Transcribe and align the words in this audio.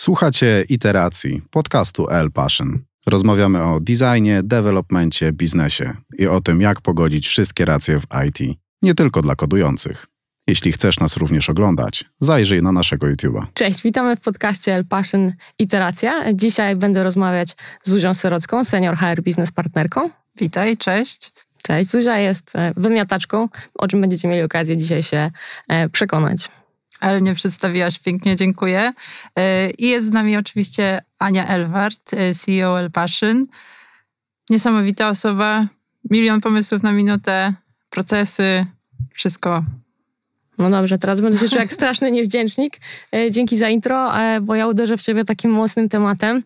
Słuchacie 0.00 0.64
iteracji 0.68 1.42
podcastu 1.50 2.10
L 2.10 2.30
Passion. 2.30 2.78
Rozmawiamy 3.06 3.62
o 3.62 3.80
designie, 3.80 4.42
developmencie, 4.42 5.32
biznesie 5.32 5.92
i 6.18 6.26
o 6.26 6.40
tym, 6.40 6.60
jak 6.60 6.80
pogodzić 6.80 7.28
wszystkie 7.28 7.64
racje 7.64 8.00
w 8.00 8.04
IT, 8.28 8.58
nie 8.82 8.94
tylko 8.94 9.22
dla 9.22 9.36
kodujących. 9.36 10.06
Jeśli 10.46 10.72
chcesz 10.72 11.00
nas 11.00 11.16
również 11.16 11.50
oglądać, 11.50 12.04
zajrzyj 12.20 12.62
na 12.62 12.72
naszego 12.72 13.06
YouTube'a. 13.06 13.46
Cześć, 13.54 13.82
witamy 13.82 14.16
w 14.16 14.20
podcaście 14.20 14.74
El 14.74 14.84
Passion 14.84 15.32
Iteracja. 15.58 16.34
Dzisiaj 16.34 16.76
będę 16.76 17.04
rozmawiać 17.04 17.56
z 17.82 17.90
Zuzią 17.90 18.14
Syrocką, 18.14 18.64
senior 18.64 18.96
HR 18.96 19.22
business 19.22 19.52
partnerką. 19.52 20.10
Witaj, 20.36 20.76
cześć. 20.76 21.32
Cześć, 21.62 21.90
Zuzia 21.90 22.18
jest 22.18 22.56
e, 22.56 22.72
wymiataczką, 22.76 23.48
o 23.74 23.88
czym 23.88 24.00
będziecie 24.00 24.28
mieli 24.28 24.42
okazję 24.42 24.76
dzisiaj 24.76 25.02
się 25.02 25.30
e, 25.68 25.88
przekonać. 25.88 26.48
Ale 27.00 27.22
nie 27.22 27.34
przedstawiłaś 27.34 27.98
pięknie, 27.98 28.36
dziękuję. 28.36 28.92
E, 29.36 29.70
I 29.70 29.88
jest 29.88 30.06
z 30.06 30.10
nami 30.10 30.36
oczywiście 30.36 31.02
Ania 31.18 31.46
Elwart, 31.46 32.10
CEO 32.34 32.80
El 32.80 32.90
Passion. 32.90 33.46
Niesamowita 34.50 35.08
osoba, 35.08 35.66
milion 36.10 36.40
pomysłów 36.40 36.82
na 36.82 36.92
minutę, 36.92 37.54
procesy, 37.90 38.66
wszystko 39.14 39.64
no 40.60 40.70
dobrze, 40.70 40.98
teraz 40.98 41.20
będę 41.20 41.38
się 41.38 41.48
czuł 41.48 41.58
jak 41.58 41.72
straszny 41.72 42.10
niewdzięcznik. 42.10 42.80
Dzięki 43.30 43.56
za 43.56 43.68
intro, 43.68 44.12
bo 44.42 44.54
ja 44.54 44.66
uderzę 44.66 44.96
w 44.96 45.02
ciebie 45.02 45.24
takim 45.24 45.50
mocnym 45.50 45.88
tematem 45.88 46.42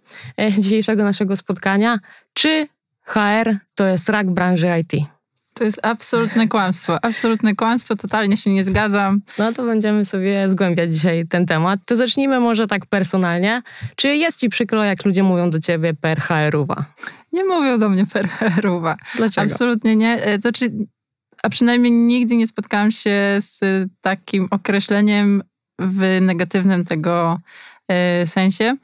dzisiejszego 0.59 1.05
naszego 1.05 1.37
spotkania. 1.37 1.99
Czy 2.35 2.69
HR 3.03 3.57
to 3.75 3.87
jest 3.87 4.09
rak 4.09 4.31
branży 4.31 4.69
IT? 4.81 5.14
To 5.55 5.65
jest 5.65 5.81
absolutne 5.83 6.49
kłamstwo. 6.49 7.05
Absolutne 7.05 7.55
kłamstwo, 7.55 7.97
totalnie 7.97 8.37
się 8.37 8.51
nie 8.51 8.65
zgadzam. 8.65 9.21
No 9.39 9.53
to 9.53 9.65
będziemy 9.65 10.05
sobie 10.05 10.51
zgłębiać 10.51 10.93
dzisiaj 10.93 11.27
ten 11.27 11.47
temat. 11.47 11.81
To 11.87 11.97
zacznijmy 11.97 12.41
może 12.41 12.67
tak 12.67 12.87
personalnie. 12.87 13.63
Czy 13.97 14.17
jest 14.17 14.41
ci 14.41 14.49
przykro, 14.49 14.85
jak 14.85 15.05
ludzie 15.05 15.23
mówią 15.23 15.51
do 15.51 15.59
ciebie 15.59 15.95
per 15.95 16.21
HR-uwa? 16.21 16.85
Nie 17.33 17.45
mówią 17.45 17.79
do 17.79 17.89
mnie 17.89 18.07
per 18.07 18.29
HR-uwa. 18.29 18.97
Dlaczego? 19.17 19.53
Absolutnie 19.53 19.97
nie. 19.97 20.23
E, 20.23 20.39
to 20.39 20.53
czy, 20.53 20.71
a 21.43 21.49
przynajmniej 21.49 21.93
nigdy 21.93 22.37
nie 22.37 22.47
spotkałam 22.47 22.91
się 22.91 23.37
z 23.39 23.61
takim 24.01 24.49
określeniem 24.51 25.43
w 25.79 26.19
negatywnym 26.21 26.85
tego 26.85 27.39
y, 28.23 28.27
sensie. 28.27 28.77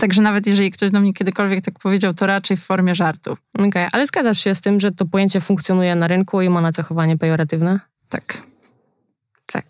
Także 0.00 0.22
nawet 0.22 0.46
jeżeli 0.46 0.70
ktoś 0.70 0.90
do 0.90 1.00
mnie 1.00 1.12
kiedykolwiek 1.12 1.64
tak 1.64 1.78
powiedział, 1.78 2.14
to 2.14 2.26
raczej 2.26 2.56
w 2.56 2.64
formie 2.64 2.94
żartu. 2.94 3.36
Okej, 3.54 3.68
okay. 3.68 3.88
ale 3.92 4.06
zgadzasz 4.06 4.38
się 4.38 4.54
z 4.54 4.60
tym, 4.60 4.80
że 4.80 4.92
to 4.92 5.06
pojęcie 5.06 5.40
funkcjonuje 5.40 5.94
na 5.94 6.08
rynku 6.08 6.42
i 6.42 6.48
ma 6.48 6.60
nacechowanie 6.60 7.18
pejoratywne? 7.18 7.80
Tak. 8.08 8.42
Tak. 9.46 9.66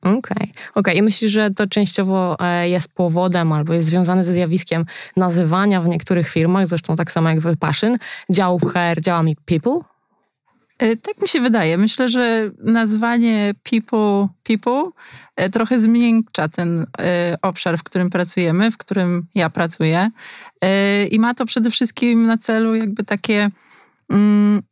Okej. 0.00 0.18
Okay. 0.20 0.48
okay. 0.74 0.94
I 0.94 1.02
myślisz, 1.02 1.32
że 1.32 1.50
to 1.50 1.66
częściowo 1.66 2.36
e, 2.40 2.68
jest 2.68 2.94
powodem 2.94 3.52
albo 3.52 3.74
jest 3.74 3.86
związane 3.86 4.24
ze 4.24 4.32
zjawiskiem 4.32 4.84
nazywania 5.16 5.80
w 5.80 5.88
niektórych 5.88 6.28
firmach, 6.28 6.66
zresztą 6.66 6.96
tak 6.96 7.12
samo 7.12 7.28
jak 7.28 7.40
w 7.40 7.56
Passion, 7.56 7.98
działów 8.30 8.62
HR 8.62 9.00
działami 9.00 9.36
people? 9.44 9.93
E, 10.78 10.96
tak 10.96 11.22
mi 11.22 11.28
się 11.28 11.40
wydaje. 11.40 11.78
Myślę, 11.78 12.08
że 12.08 12.50
nazwanie 12.58 13.54
people, 13.70 14.28
people 14.42 14.90
e, 15.36 15.50
trochę 15.50 15.78
zmiękcza 15.78 16.48
ten 16.48 16.86
e, 16.98 17.38
obszar, 17.42 17.78
w 17.78 17.82
którym 17.82 18.10
pracujemy, 18.10 18.70
w 18.70 18.78
którym 18.78 19.26
ja 19.34 19.50
pracuję. 19.50 20.10
I 21.10 21.18
ma 21.18 21.34
to 21.34 21.46
przede 21.46 21.70
wszystkim 21.70 22.26
na 22.26 22.38
celu 22.38 22.74
jakby 22.74 23.04
takie 23.04 23.50
mm, 24.10 24.62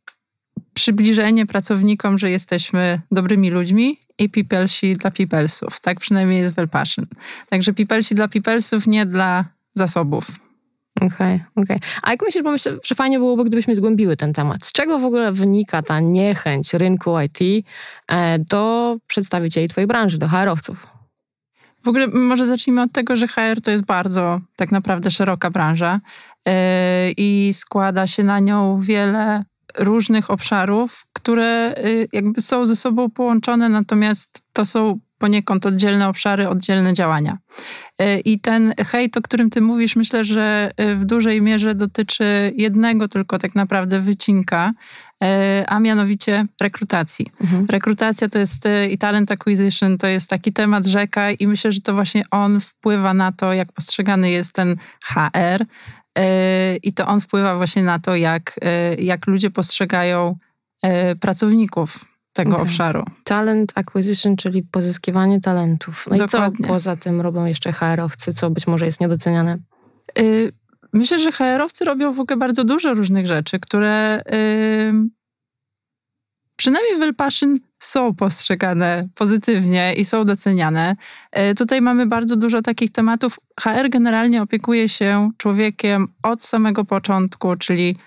przybliżenie 0.73 1.45
pracownikom, 1.45 2.19
że 2.19 2.31
jesteśmy 2.31 2.99
dobrymi 3.11 3.49
ludźmi 3.49 3.99
i 4.17 4.29
peoplesi 4.29 4.95
dla 4.95 5.11
peoplesów. 5.11 5.79
Tak 5.79 5.99
przynajmniej 5.99 6.39
jest 6.39 6.55
w 6.55 6.67
Passion. 6.67 7.05
Także 7.49 7.73
peoplesi 7.73 8.15
dla 8.15 8.27
peoplesów, 8.27 8.87
nie 8.87 9.05
dla 9.05 9.45
zasobów. 9.75 10.31
Okej, 11.07 11.35
okay, 11.35 11.63
okej. 11.63 11.77
Okay. 11.77 11.89
A 12.01 12.11
jak 12.11 12.21
myślisz, 12.21 12.43
bo 12.43 12.51
myślę, 12.51 12.77
że 12.83 12.95
fajnie 12.95 13.19
byłoby, 13.19 13.43
gdybyśmy 13.43 13.75
zgłębiły 13.75 14.17
ten 14.17 14.33
temat. 14.33 14.65
Z 14.65 14.71
czego 14.71 14.99
w 14.99 15.05
ogóle 15.05 15.31
wynika 15.31 15.81
ta 15.81 15.99
niechęć 15.99 16.73
rynku 16.73 17.15
IT 17.19 17.65
e, 18.07 18.39
do 18.39 18.95
przedstawicieli 19.07 19.67
twojej 19.67 19.87
branży, 19.87 20.17
do 20.17 20.27
HR-owców? 20.27 20.93
W 21.83 21.87
ogóle 21.87 22.07
może 22.07 22.45
zacznijmy 22.45 22.81
od 22.81 22.91
tego, 22.91 23.15
że 23.15 23.27
HR 23.27 23.61
to 23.63 23.71
jest 23.71 23.85
bardzo 23.85 24.39
tak 24.55 24.71
naprawdę 24.71 25.11
szeroka 25.11 25.49
branża 25.49 25.99
yy, 26.45 26.53
i 27.17 27.53
składa 27.53 28.07
się 28.07 28.23
na 28.23 28.39
nią 28.39 28.81
wiele 28.81 29.43
różnych 29.77 30.31
obszarów, 30.31 31.05
które 31.13 31.75
yy, 31.83 32.07
jakby 32.13 32.41
są 32.41 32.65
ze 32.65 32.75
sobą 32.75 33.09
połączone, 33.09 33.69
natomiast 33.69 34.41
to 34.53 34.65
są 34.65 34.99
poniekąd 35.17 35.65
oddzielne 35.65 36.07
obszary, 36.07 36.49
oddzielne 36.49 36.93
działania. 36.93 37.37
E, 37.99 38.19
I 38.19 38.39
ten 38.39 38.73
hejt, 38.77 39.17
o 39.17 39.21
którym 39.21 39.49
ty 39.49 39.61
mówisz, 39.61 39.95
myślę, 39.95 40.23
że 40.23 40.71
e, 40.77 40.95
w 40.95 41.05
dużej 41.05 41.41
mierze 41.41 41.75
dotyczy 41.75 42.53
jednego 42.57 43.07
tylko 43.07 43.39
tak 43.39 43.55
naprawdę 43.55 43.99
wycinka, 43.99 44.73
e, 45.23 45.65
a 45.67 45.79
mianowicie 45.79 46.45
rekrutacji. 46.61 47.25
Mhm. 47.41 47.65
Rekrutacja 47.69 48.29
to 48.29 48.39
jest 48.39 48.67
i 48.91 48.97
talent 48.97 49.31
acquisition, 49.31 49.97
to 49.97 50.07
jest 50.07 50.29
taki 50.29 50.53
temat 50.53 50.85
rzeka 50.85 51.31
i 51.31 51.47
myślę, 51.47 51.71
że 51.71 51.81
to 51.81 51.93
właśnie 51.93 52.23
on 52.31 52.59
wpływa 52.59 53.13
na 53.13 53.31
to, 53.31 53.53
jak 53.53 53.71
postrzegany 53.71 54.31
jest 54.31 54.53
ten 54.53 54.77
HR 55.03 55.65
i 56.83 56.93
to 56.93 57.07
on 57.07 57.21
wpływa 57.21 57.55
właśnie 57.57 57.83
na 57.83 57.99
to, 57.99 58.15
jak, 58.15 58.59
jak 58.97 59.27
ludzie 59.27 59.49
postrzegają 59.49 60.35
pracowników 61.19 62.12
tego 62.33 62.51
okay. 62.51 62.63
obszaru. 62.63 63.03
Talent 63.23 63.71
acquisition, 63.75 64.35
czyli 64.35 64.63
pozyskiwanie 64.63 65.41
talentów. 65.41 66.07
No 66.11 66.17
Dokładnie. 66.17 66.57
i 66.59 66.61
co 66.61 66.67
poza 66.67 66.95
tym 66.95 67.21
robią 67.21 67.45
jeszcze 67.45 67.71
HR-owcy, 67.73 68.33
co 68.33 68.49
być 68.49 68.67
może 68.67 68.85
jest 68.85 69.01
niedoceniane? 69.01 69.57
Yy, 70.17 70.51
myślę, 70.93 71.19
że 71.19 71.31
HR-owcy 71.31 71.85
robią 71.85 72.13
w 72.13 72.19
ogóle 72.19 72.37
bardzo 72.37 72.63
dużo 72.63 72.93
różnych 72.93 73.27
rzeczy, 73.27 73.59
które 73.59 74.23
yy, 74.31 75.09
przynajmniej 76.55 76.97
w 76.97 77.01
El 77.01 77.15
Passion 77.15 77.59
są 77.79 78.15
postrzegane 78.15 79.07
pozytywnie 79.15 79.93
i 79.93 80.05
są 80.05 80.25
doceniane. 80.25 80.95
Yy, 81.35 81.55
tutaj 81.55 81.81
mamy 81.81 82.05
bardzo 82.05 82.35
dużo 82.35 82.61
takich 82.61 82.91
tematów. 82.91 83.39
HR 83.59 83.89
generalnie 83.89 84.41
opiekuje 84.41 84.89
się 84.89 85.31
człowiekiem 85.37 86.07
od 86.23 86.43
samego 86.43 86.85
początku, 86.85 87.55
czyli 87.55 87.97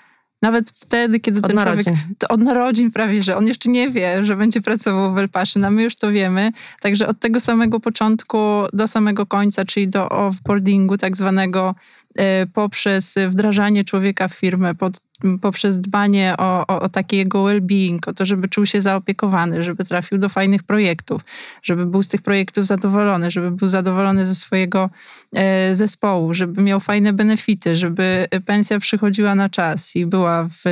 nawet 0.43 0.71
wtedy, 0.71 1.21
kiedy 1.21 1.39
od 1.39 1.47
ten 1.47 1.57
narodzin. 1.57 1.85
człowiek... 1.85 2.07
Od 2.29 2.41
narodzin 2.41 2.91
prawie, 2.91 3.23
że 3.23 3.37
on 3.37 3.47
jeszcze 3.47 3.71
nie 3.71 3.91
wie, 3.91 4.25
że 4.25 4.37
będzie 4.37 4.61
pracował 4.61 5.15
w 5.15 5.19
Elpaszyn, 5.19 5.65
a 5.65 5.71
my 5.71 5.83
już 5.83 5.97
to 5.97 6.13
wiemy. 6.13 6.53
Także 6.81 7.09
od 7.09 7.21
tego 7.21 7.41
samego 7.41 7.81
początku 7.81 8.39
do 8.73 8.87
samego 8.87 9.27
końca, 9.27 9.65
czyli 9.65 9.89
do 9.89 10.09
offboardingu 10.09 10.99
tak 10.99 11.17
zwanego, 11.17 11.75
e, 12.17 12.47
poprzez 12.47 13.15
wdrażanie 13.29 13.85
człowieka 13.85 14.29
w 14.29 14.35
firmę, 14.35 14.75
pod 14.75 15.01
poprzez 15.41 15.81
dbanie 15.81 16.34
o, 16.38 16.66
o, 16.66 16.81
o 16.81 16.88
taki 16.88 17.16
jego 17.16 17.44
well-being, 17.44 17.99
o 18.06 18.12
to, 18.12 18.25
żeby 18.25 18.49
czuł 18.49 18.66
się 18.66 18.81
zaopiekowany, 18.81 19.62
żeby 19.62 19.84
trafił 19.84 20.19
do 20.19 20.28
fajnych 20.28 20.62
projektów, 20.62 21.22
żeby 21.62 21.87
był 21.87 22.03
z 22.03 22.09
tych 22.09 22.22
projektów 22.22 22.66
zadowolony, 22.66 23.31
żeby 23.31 23.50
był 23.50 23.69
zadowolony 23.69 24.27
ze 24.27 24.34
swojego 24.34 24.91
e, 25.32 25.75
zespołu, 25.75 26.34
żeby 26.34 26.62
miał 26.62 26.81
fajne 26.81 27.12
benefity, 27.12 27.77
żeby 27.77 28.28
pensja 28.47 28.81
przychodziła 28.81 29.34
na 29.34 29.49
czas 29.49 29.97
i 29.97 30.06
była 30.06 30.44
w 30.44 30.65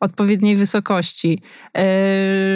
odpowiedniej 0.00 0.56
wysokości, 0.56 1.42
e, 1.76 1.82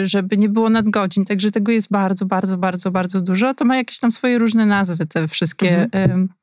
żeby 0.03 0.37
nie 0.37 0.49
było 0.49 0.69
nadgodzin. 0.69 1.25
Także 1.25 1.51
tego 1.51 1.71
jest 1.71 1.91
bardzo, 1.91 2.25
bardzo, 2.25 2.57
bardzo, 2.57 2.91
bardzo 2.91 3.21
dużo. 3.21 3.53
To 3.53 3.65
ma 3.65 3.75
jakieś 3.75 3.99
tam 3.99 4.11
swoje 4.11 4.37
różne 4.37 4.65
nazwy, 4.65 5.05
te 5.05 5.27
wszystkie 5.27 5.83
mhm. 5.83 6.21
e, 6.21 6.38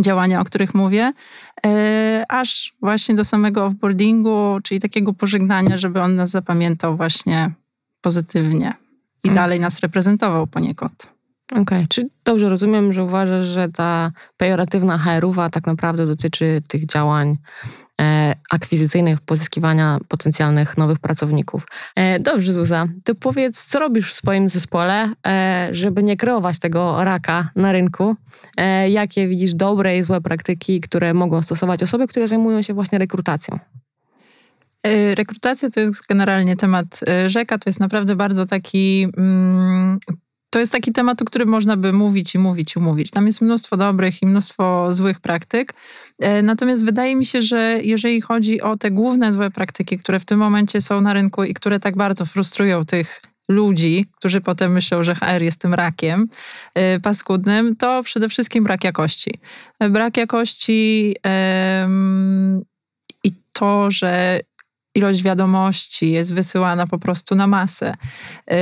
działania, 0.00 0.40
o 0.40 0.44
których 0.44 0.74
mówię, 0.74 1.12
e, 1.66 2.24
aż 2.28 2.72
właśnie 2.80 3.14
do 3.14 3.24
samego 3.24 3.66
offboardingu, 3.66 4.58
czyli 4.62 4.80
takiego 4.80 5.12
pożegnania, 5.12 5.78
żeby 5.78 6.00
on 6.00 6.16
nas 6.16 6.30
zapamiętał 6.30 6.96
właśnie 6.96 7.50
pozytywnie 8.00 8.74
i 9.24 9.28
hmm. 9.28 9.34
dalej 9.34 9.60
nas 9.60 9.80
reprezentował 9.80 10.46
poniekąd. 10.46 11.12
Okej, 11.50 11.62
okay. 11.62 11.86
czy 11.88 12.08
dobrze 12.24 12.48
rozumiem, 12.48 12.92
że 12.92 13.04
uważasz, 13.04 13.46
że 13.46 13.68
ta 13.68 14.12
pejoratywna 14.36 14.98
HR-uwa 14.98 15.50
tak 15.50 15.66
naprawdę 15.66 16.06
dotyczy 16.06 16.62
tych 16.68 16.86
działań 16.86 17.36
akwizycyjnych, 18.50 19.20
pozyskiwania 19.20 19.98
potencjalnych 20.08 20.78
nowych 20.78 20.98
pracowników. 20.98 21.66
E, 21.96 22.20
dobrze, 22.20 22.52
Zuza, 22.52 22.86
to 23.04 23.14
powiedz, 23.14 23.66
co 23.66 23.78
robisz 23.78 24.10
w 24.10 24.12
swoim 24.12 24.48
zespole, 24.48 25.12
e, 25.26 25.68
żeby 25.72 26.02
nie 26.02 26.16
kreować 26.16 26.58
tego 26.58 27.04
raka 27.04 27.50
na 27.56 27.72
rynku? 27.72 28.16
Jakie 28.88 29.28
widzisz 29.28 29.54
dobre 29.54 29.98
i 29.98 30.02
złe 30.02 30.20
praktyki, 30.20 30.80
które 30.80 31.14
mogą 31.14 31.42
stosować 31.42 31.82
osoby, 31.82 32.06
które 32.06 32.26
zajmują 32.26 32.62
się 32.62 32.74
właśnie 32.74 32.98
rekrutacją? 32.98 33.58
Rekrutacja 35.14 35.70
to 35.70 35.80
jest 35.80 36.06
generalnie 36.08 36.56
temat 36.56 37.00
rzeka, 37.26 37.58
to 37.58 37.70
jest 37.70 37.80
naprawdę 37.80 38.16
bardzo 38.16 38.46
taki 38.46 39.08
mm, 39.16 39.98
to 40.52 40.58
jest 40.58 40.72
taki 40.72 40.92
temat, 40.92 41.22
o 41.22 41.24
którym 41.24 41.48
można 41.48 41.76
by 41.76 41.92
mówić 41.92 42.34
i 42.34 42.38
mówić 42.38 42.76
i 42.76 42.78
mówić. 42.78 43.10
Tam 43.10 43.26
jest 43.26 43.40
mnóstwo 43.40 43.76
dobrych 43.76 44.22
i 44.22 44.26
mnóstwo 44.26 44.92
złych 44.92 45.20
praktyk. 45.20 45.74
E, 46.18 46.42
natomiast 46.42 46.84
wydaje 46.84 47.16
mi 47.16 47.26
się, 47.26 47.42
że 47.42 47.80
jeżeli 47.82 48.20
chodzi 48.20 48.60
o 48.60 48.76
te 48.76 48.90
główne 48.90 49.32
złe 49.32 49.50
praktyki, 49.50 49.98
które 49.98 50.20
w 50.20 50.24
tym 50.24 50.38
momencie 50.38 50.80
są 50.80 51.00
na 51.00 51.12
rynku 51.12 51.44
i 51.44 51.54
które 51.54 51.80
tak 51.80 51.96
bardzo 51.96 52.26
frustrują 52.26 52.84
tych 52.84 53.20
ludzi, 53.48 54.06
którzy 54.16 54.40
potem 54.40 54.72
myślą, 54.72 55.02
że 55.02 55.14
HR 55.14 55.42
jest 55.42 55.60
tym 55.60 55.74
rakiem 55.74 56.28
yy, 56.76 57.00
paskudnym, 57.00 57.76
to 57.76 58.02
przede 58.02 58.28
wszystkim 58.28 58.64
brak 58.64 58.84
jakości. 58.84 59.40
Brak 59.90 60.16
jakości 60.16 61.08
yy, 61.08 62.62
i 63.24 63.32
to, 63.52 63.90
że 63.90 64.40
ilość 64.94 65.22
wiadomości 65.22 66.12
jest 66.12 66.34
wysyłana 66.34 66.86
po 66.86 66.98
prostu 66.98 67.34
na 67.34 67.46
masę. 67.46 67.96
Yy, 68.50 68.56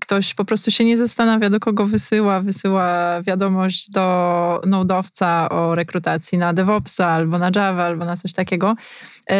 ktoś 0.00 0.34
po 0.34 0.44
prostu 0.44 0.70
się 0.70 0.84
nie 0.84 0.98
zastanawia, 0.98 1.50
do 1.50 1.60
kogo 1.60 1.86
wysyła. 1.86 2.40
Wysyła 2.40 3.22
wiadomość 3.22 3.90
do 3.90 4.62
nodowca 4.66 5.48
o 5.48 5.74
rekrutacji 5.74 6.38
na 6.38 6.54
DevOpsa 6.54 7.06
albo 7.06 7.38
na 7.38 7.50
Java 7.56 7.84
albo 7.84 8.04
na 8.04 8.16
coś 8.16 8.32
takiego. 8.32 8.74
Yy, 9.30 9.36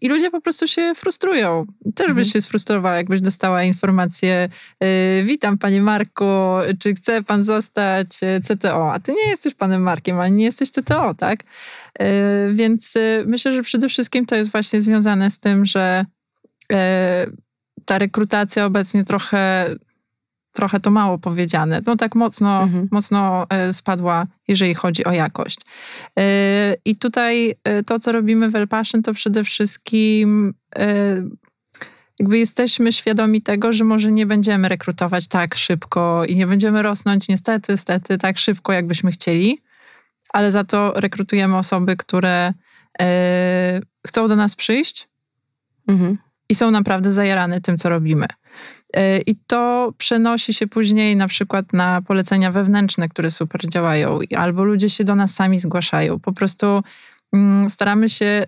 I 0.00 0.08
ludzie 0.08 0.30
po 0.30 0.40
prostu 0.40 0.68
się 0.68 0.92
frustrują. 0.94 1.66
Też 1.94 2.06
byś 2.06 2.26
mhm. 2.26 2.26
się 2.26 2.40
sfrustrowała, 2.40 2.96
jakbyś 2.96 3.20
dostała 3.20 3.62
informację 3.62 4.48
yy, 4.80 4.88
witam 5.24 5.58
panie 5.58 5.82
Marku, 5.82 6.24
czy 6.78 6.94
chce 6.94 7.22
pan 7.22 7.44
zostać 7.44 8.08
CTO? 8.42 8.92
A 8.92 9.00
ty 9.00 9.12
nie 9.12 9.30
jesteś 9.30 9.54
panem 9.54 9.82
Markiem, 9.82 10.20
ani 10.20 10.36
nie 10.36 10.44
jesteś 10.44 10.70
CTO, 10.70 11.14
tak? 11.14 11.40
Więc 12.52 12.94
myślę, 13.26 13.52
że 13.52 13.62
przede 13.62 13.88
wszystkim 13.88 14.26
to 14.26 14.36
jest 14.36 14.52
właśnie 14.52 14.82
związane 14.82 15.30
z 15.30 15.38
tym, 15.38 15.66
że 15.66 16.04
ta 17.84 17.98
rekrutacja 17.98 18.66
obecnie 18.66 19.04
trochę, 19.04 19.74
trochę 20.56 20.80
to 20.80 20.90
mało 20.90 21.18
powiedziane. 21.18 21.82
No 21.86 21.96
tak 21.96 22.14
mocno, 22.14 22.62
mhm. 22.62 22.88
mocno 22.90 23.46
spadła, 23.72 24.26
jeżeli 24.48 24.74
chodzi 24.74 25.04
o 25.04 25.12
jakość. 25.12 25.60
I 26.84 26.96
tutaj 26.96 27.54
to, 27.86 28.00
co 28.00 28.12
robimy 28.12 28.50
w 28.50 28.56
Elpassion, 28.56 29.02
to 29.02 29.14
przede 29.14 29.44
wszystkim 29.44 30.54
jakby 32.18 32.38
jesteśmy 32.38 32.92
świadomi 32.92 33.42
tego, 33.42 33.72
że 33.72 33.84
może 33.84 34.12
nie 34.12 34.26
będziemy 34.26 34.68
rekrutować 34.68 35.28
tak 35.28 35.54
szybko 35.54 36.24
i 36.24 36.36
nie 36.36 36.46
będziemy 36.46 36.82
rosnąć 36.82 37.28
niestety, 37.28 37.72
niestety 37.72 38.18
tak 38.18 38.38
szybko, 38.38 38.72
jakbyśmy 38.72 39.10
chcieli 39.10 39.60
ale 40.36 40.52
za 40.52 40.64
to 40.64 40.92
rekrutujemy 40.96 41.56
osoby, 41.56 41.96
które 41.96 42.52
e, 43.00 43.80
chcą 44.06 44.28
do 44.28 44.36
nas 44.36 44.56
przyjść 44.56 45.08
mhm. 45.88 46.18
i 46.48 46.54
są 46.54 46.70
naprawdę 46.70 47.12
zajarane 47.12 47.60
tym, 47.60 47.78
co 47.78 47.88
robimy. 47.88 48.26
E, 48.96 49.18
I 49.18 49.34
to 49.46 49.92
przenosi 49.98 50.54
się 50.54 50.66
później 50.66 51.16
na 51.16 51.28
przykład 51.28 51.72
na 51.72 52.02
polecenia 52.02 52.50
wewnętrzne, 52.50 53.08
które 53.08 53.30
super 53.30 53.68
działają, 53.68 54.18
albo 54.36 54.64
ludzie 54.64 54.90
się 54.90 55.04
do 55.04 55.14
nas 55.14 55.34
sami 55.34 55.58
zgłaszają. 55.58 56.20
Po 56.20 56.32
prostu 56.32 56.82
mm, 57.32 57.70
staramy 57.70 58.08
się 58.08 58.26
e, 58.26 58.44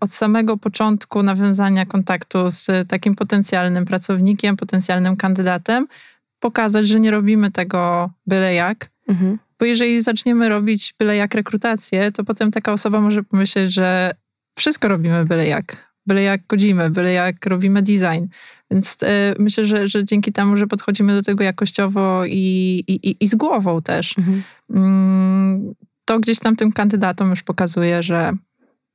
od 0.00 0.14
samego 0.14 0.56
początku 0.56 1.22
nawiązania 1.22 1.86
kontaktu 1.86 2.38
z 2.50 2.88
takim 2.88 3.14
potencjalnym 3.14 3.84
pracownikiem, 3.84 4.56
potencjalnym 4.56 5.16
kandydatem, 5.16 5.86
pokazać, 6.40 6.88
że 6.88 7.00
nie 7.00 7.10
robimy 7.10 7.50
tego 7.50 8.10
byle 8.26 8.54
jak, 8.54 8.90
mhm. 9.08 9.38
Bo 9.58 9.66
jeżeli 9.66 10.02
zaczniemy 10.02 10.48
robić 10.48 10.94
byle 10.98 11.16
jak 11.16 11.34
rekrutację, 11.34 12.12
to 12.12 12.24
potem 12.24 12.50
taka 12.50 12.72
osoba 12.72 13.00
może 13.00 13.22
pomyśleć, 13.22 13.72
że 13.72 14.14
wszystko 14.58 14.88
robimy 14.88 15.24
byle 15.24 15.46
jak. 15.46 15.90
Byle 16.06 16.22
jak 16.22 16.46
godzimy, 16.46 16.90
byle 16.90 17.12
jak 17.12 17.46
robimy 17.46 17.82
design. 17.82 18.24
Więc 18.70 18.96
e, 19.02 19.34
myślę, 19.38 19.64
że, 19.64 19.88
że 19.88 20.04
dzięki 20.04 20.32
temu, 20.32 20.56
że 20.56 20.66
podchodzimy 20.66 21.14
do 21.14 21.22
tego 21.22 21.44
jakościowo 21.44 22.24
i, 22.24 22.84
i, 22.86 23.16
i 23.20 23.28
z 23.28 23.34
głową 23.34 23.82
też, 23.82 24.18
mhm. 24.18 24.42
mm, 24.70 25.74
to 26.04 26.20
gdzieś 26.20 26.38
tam 26.38 26.56
tym 26.56 26.72
kandydatom 26.72 27.30
już 27.30 27.42
pokazuje, 27.42 28.02
że 28.02 28.32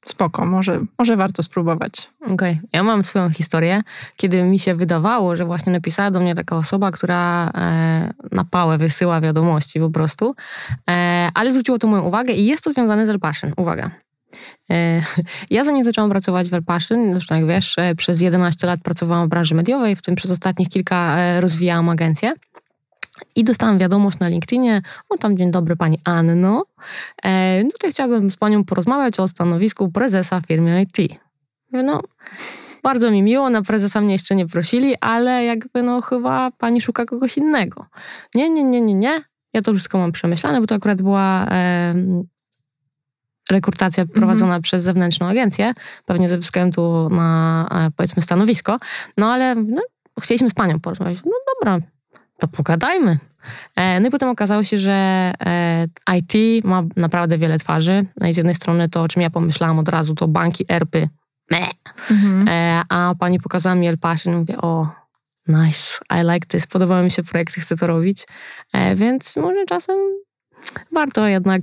spoko, 0.06 0.46
może, 0.46 0.86
może 1.00 1.16
warto 1.16 1.44
spróbować. 1.44 2.10
Okej, 2.22 2.34
okay. 2.34 2.60
ja 2.74 2.84
mam 2.84 3.04
swoją 3.04 3.30
historię, 3.30 3.82
kiedy 4.18 4.44
mi 4.44 4.60
się 4.60 4.76
wydawało, 4.76 5.36
że 5.36 5.46
właśnie 5.46 5.72
napisała 5.72 6.12
do 6.12 6.20
mnie 6.20 6.36
taka 6.36 6.58
osoba, 6.58 6.92
która 6.92 7.52
e, 7.56 8.14
na 8.32 8.44
pałę 8.44 8.78
wysyła 8.78 9.22
wiadomości 9.22 9.80
po 9.80 9.90
prostu, 9.90 10.36
e, 10.90 11.30
ale 11.34 11.52
zwróciło 11.52 11.80
to 11.80 11.88
moją 11.88 12.04
uwagę 12.04 12.34
i 12.34 12.46
jest 12.46 12.64
to 12.64 12.72
związane 12.72 13.06
z 13.06 13.10
Elpassion. 13.10 13.52
Uwaga. 13.58 14.05
E, 14.70 15.02
ja 15.50 15.64
zanim 15.64 15.84
zaczęłam 15.84 16.10
pracować 16.10 16.50
w 16.50 16.54
Elpassion, 16.54 17.12
zresztą 17.12 17.36
jak 17.36 17.48
wiesz, 17.48 17.78
e, 17.78 17.96
przez 17.96 18.22
11 18.22 18.68
lat 18.68 18.82
pracowałam 18.82 19.28
w 19.28 19.30
branży 19.30 19.56
mediowej, 19.56 19.96
w 19.96 20.02
tym 20.02 20.16
przez 20.16 20.32
ostatnich 20.32 20.70
kilka 20.70 21.18
e, 21.18 21.42
rozwijałam 21.42 21.90
agencję. 21.90 22.34
I 23.36 23.44
dostałam 23.44 23.78
wiadomość 23.78 24.20
na 24.20 24.28
LinkedInie, 24.28 24.82
o 25.10 25.18
tam 25.18 25.38
dzień 25.38 25.52
dobry 25.52 25.76
pani 25.76 26.00
Anno, 26.04 26.66
e, 27.24 27.64
tutaj 27.74 27.92
chciałabym 27.92 28.32
z 28.32 28.38
panią 28.38 28.64
porozmawiać 28.64 29.20
o 29.20 29.28
stanowisku 29.28 29.92
prezesa 29.92 30.42
firmy 30.48 30.82
IT. 30.82 31.12
No, 31.72 32.02
bardzo 32.84 33.12
mi 33.12 33.24
miło, 33.24 33.50
na 33.50 33.62
prezesa 33.62 34.02
mnie 34.02 34.14
jeszcze 34.14 34.36
nie 34.36 34.48
prosili, 34.48 34.96
ale 35.02 35.46
jakby 35.46 35.84
no 35.84 36.02
chyba 36.02 36.52
pani 36.52 36.82
szuka 36.82 37.06
kogoś 37.06 37.38
innego. 37.38 37.86
Nie, 38.36 38.50
nie, 38.50 38.64
nie, 38.64 38.82
nie, 38.82 38.94
nie, 38.94 39.22
ja 39.54 39.62
to 39.62 39.74
wszystko 39.74 39.98
mam 39.98 40.12
przemyślane, 40.12 40.62
bo 40.62 40.68
to 40.68 40.76
akurat 40.76 41.02
była 41.02 41.48
e, 41.52 41.96
rekrutacja 43.52 44.04
mhm. 44.04 44.20
prowadzona 44.20 44.52
mm 44.52 44.62
-hmm. 44.62 44.64
przez 44.64 44.84
zewnętrzną 44.84 45.28
agencję, 45.28 45.74
pewnie 46.06 46.30
ze 46.30 46.38
względu 46.38 47.10
na 47.10 47.68
e, 47.72 47.92
powiedzmy 47.96 48.22
stanowisko, 48.22 48.80
no 49.18 49.34
ale 49.34 49.56
no, 49.56 49.82
chcieliśmy 50.22 50.50
z 50.50 50.54
panią 50.54 50.80
porozmawiać. 50.80 51.20
No 51.26 51.32
dobra, 51.54 51.88
to 52.38 52.48
pogadajmy. 52.48 53.20
E, 53.76 54.00
no 54.00 54.08
i 54.08 54.12
potem 54.12 54.30
okazało 54.30 54.64
się, 54.64 54.78
że 54.78 54.94
e, 55.46 55.88
IT 56.18 56.66
ma 56.66 56.84
naprawdę 56.96 57.38
wiele 57.38 57.60
twarzy. 57.60 58.06
No 58.22 58.28
i 58.28 58.34
z 58.34 58.38
jednej 58.38 58.56
strony 58.56 58.90
to, 58.90 59.02
o 59.02 59.08
czym 59.08 59.22
ja 59.22 59.30
pomyślałam 59.30 59.80
od 59.80 59.90
razu, 59.90 60.16
to 60.16 60.28
banki, 60.28 60.66
ERPy, 60.70 61.10
mhm. 62.12 62.48
E, 62.48 62.82
a 62.90 63.16
pani 63.20 63.40
pokazała 63.40 63.76
mi 63.76 63.88
El 63.88 63.98
Passion 63.98 64.34
i 64.34 64.38
mówię, 64.38 64.58
o, 64.58 64.88
nice, 65.48 66.00
I 66.10 66.34
like 66.34 66.48
this, 66.48 66.68
podobały 66.68 67.04
mi 67.04 67.12
się 67.12 67.24
projekty, 67.24 67.62
chcę 67.62 67.76
to 67.76 67.88
robić. 67.88 68.28
Więc 68.96 69.36
może 69.36 69.66
czasem 69.66 69.96
warto 70.92 71.28
jednak 71.28 71.62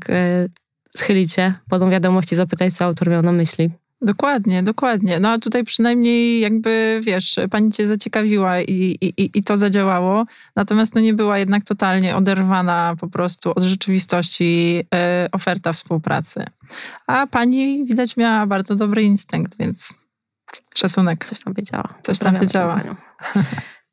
schylić 0.96 1.32
się 1.32 1.54
po 1.70 1.78
tą 1.78 1.90
wiadomość 1.90 2.32
i 2.32 2.36
zapytać, 2.36 2.74
co 2.74 2.84
autor 2.84 3.10
miał 3.10 3.22
na 3.22 3.32
myśli. 3.32 3.70
Dokładnie, 4.02 4.62
dokładnie. 4.62 5.20
No 5.20 5.28
a 5.28 5.38
tutaj 5.38 5.64
przynajmniej 5.64 6.40
jakby, 6.40 7.00
wiesz, 7.02 7.40
pani 7.50 7.72
cię 7.72 7.86
zaciekawiła 7.86 8.60
i, 8.60 8.98
i, 9.00 9.30
i 9.34 9.44
to 9.44 9.56
zadziałało, 9.56 10.26
natomiast 10.56 10.94
no 10.94 11.00
nie 11.00 11.14
była 11.14 11.38
jednak 11.38 11.64
totalnie 11.64 12.16
oderwana 12.16 12.94
po 13.00 13.08
prostu 13.08 13.50
od 13.50 13.62
rzeczywistości 13.62 14.80
y, 15.26 15.30
oferta 15.30 15.72
współpracy. 15.72 16.44
A 17.06 17.26
pani 17.26 17.84
widać 17.84 18.16
miała 18.16 18.46
bardzo 18.46 18.74
dobry 18.74 19.02
instynkt, 19.02 19.58
więc 19.58 19.94
szacunek. 20.74 21.24
Coś 21.24 21.40
tam 21.40 21.54
wiedziała. 21.54 21.94
Coś 22.02 22.18
tam 22.18 22.40
wiedziała. 22.40 22.80
Okej, 22.84 22.96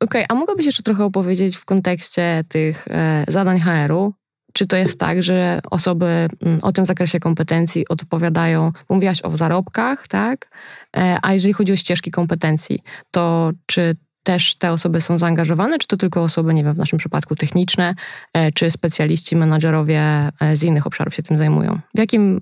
okay, 0.00 0.24
a 0.28 0.34
mogłabyś 0.34 0.66
jeszcze 0.66 0.82
trochę 0.82 1.04
opowiedzieć 1.04 1.56
w 1.56 1.64
kontekście 1.64 2.44
tych 2.48 2.88
e, 2.88 3.24
zadań 3.28 3.60
HR-u, 3.60 4.14
czy 4.52 4.66
to 4.66 4.76
jest 4.76 5.00
tak, 5.00 5.22
że 5.22 5.60
osoby 5.70 6.06
mm, 6.42 6.58
o 6.62 6.72
tym 6.72 6.86
zakresie 6.86 7.20
kompetencji 7.20 7.88
odpowiadają, 7.88 8.72
mówiłaś 8.88 9.22
o 9.22 9.36
zarobkach, 9.36 10.08
tak? 10.08 10.50
E, 10.96 11.18
a 11.22 11.32
jeżeli 11.32 11.54
chodzi 11.54 11.72
o 11.72 11.76
ścieżki 11.76 12.10
kompetencji, 12.10 12.82
to 13.10 13.50
czy 13.66 13.96
też 14.22 14.56
te 14.56 14.72
osoby 14.72 15.00
są 15.00 15.18
zaangażowane, 15.18 15.78
czy 15.78 15.86
to 15.86 15.96
tylko 15.96 16.22
osoby, 16.22 16.54
nie 16.54 16.64
wiem, 16.64 16.74
w 16.74 16.78
naszym 16.78 16.98
przypadku 16.98 17.36
techniczne, 17.36 17.94
e, 18.34 18.52
czy 18.52 18.70
specjaliści, 18.70 19.36
menadżerowie 19.36 20.00
e, 20.40 20.56
z 20.56 20.62
innych 20.62 20.86
obszarów 20.86 21.14
się 21.14 21.22
tym 21.22 21.38
zajmują? 21.38 21.78
W 21.94 21.98
jakim 21.98 22.40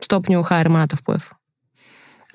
stopniu 0.00 0.42
HR 0.42 0.70
ma 0.70 0.78
na 0.78 0.86
to 0.86 0.96
wpływ? 0.96 1.39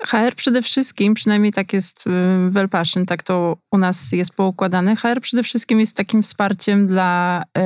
HR 0.04 0.34
przede 0.36 0.62
wszystkim, 0.62 1.14
przynajmniej 1.14 1.52
tak 1.52 1.72
jest 1.72 2.06
y, 2.06 2.10
w 2.50 2.56
Elpassion, 2.56 3.06
tak 3.06 3.22
to 3.22 3.56
u 3.72 3.78
nas 3.78 4.12
jest 4.12 4.34
poukładane, 4.34 4.96
HR 4.96 5.20
przede 5.20 5.42
wszystkim 5.42 5.80
jest 5.80 5.96
takim 5.96 6.22
wsparciem 6.22 6.86
dla 6.86 7.42
y, 7.42 7.62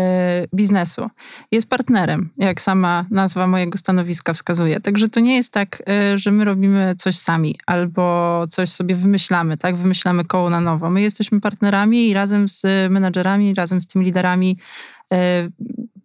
biznesu. 0.54 1.10
Jest 1.52 1.70
partnerem, 1.70 2.30
jak 2.36 2.60
sama 2.60 3.04
nazwa 3.10 3.46
mojego 3.46 3.78
stanowiska 3.78 4.32
wskazuje. 4.32 4.80
Także 4.80 5.08
to 5.08 5.20
nie 5.20 5.36
jest 5.36 5.52
tak, 5.52 5.82
y, 6.14 6.18
że 6.18 6.30
my 6.30 6.44
robimy 6.44 6.94
coś 6.98 7.16
sami 7.16 7.58
albo 7.66 8.44
coś 8.50 8.70
sobie 8.70 8.94
wymyślamy, 8.94 9.56
tak? 9.56 9.76
Wymyślamy 9.76 10.24
koło 10.24 10.50
na 10.50 10.60
nowo. 10.60 10.90
My 10.90 11.02
jesteśmy 11.02 11.40
partnerami 11.40 12.08
i 12.08 12.14
razem 12.14 12.48
z 12.48 12.90
menadżerami, 12.90 13.54
razem 13.54 13.80
z 13.80 13.86
tymi 13.86 14.04
liderami 14.04 14.58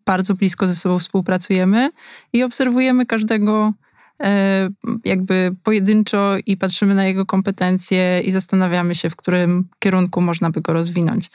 bardzo 0.05 0.35
blisko 0.35 0.67
ze 0.67 0.75
sobą 0.75 0.99
współpracujemy 0.99 1.89
i 2.33 2.43
obserwujemy 2.43 3.05
każdego 3.05 3.73
jakby 5.05 5.55
pojedynczo 5.63 6.35
i 6.45 6.57
patrzymy 6.57 6.95
na 6.95 7.05
jego 7.05 7.25
kompetencje 7.25 8.21
i 8.21 8.31
zastanawiamy 8.31 8.95
się, 8.95 9.09
w 9.09 9.15
którym 9.15 9.69
kierunku 9.79 10.21
można 10.21 10.49
by 10.49 10.61
go 10.61 10.73
rozwinąć. 10.73 11.29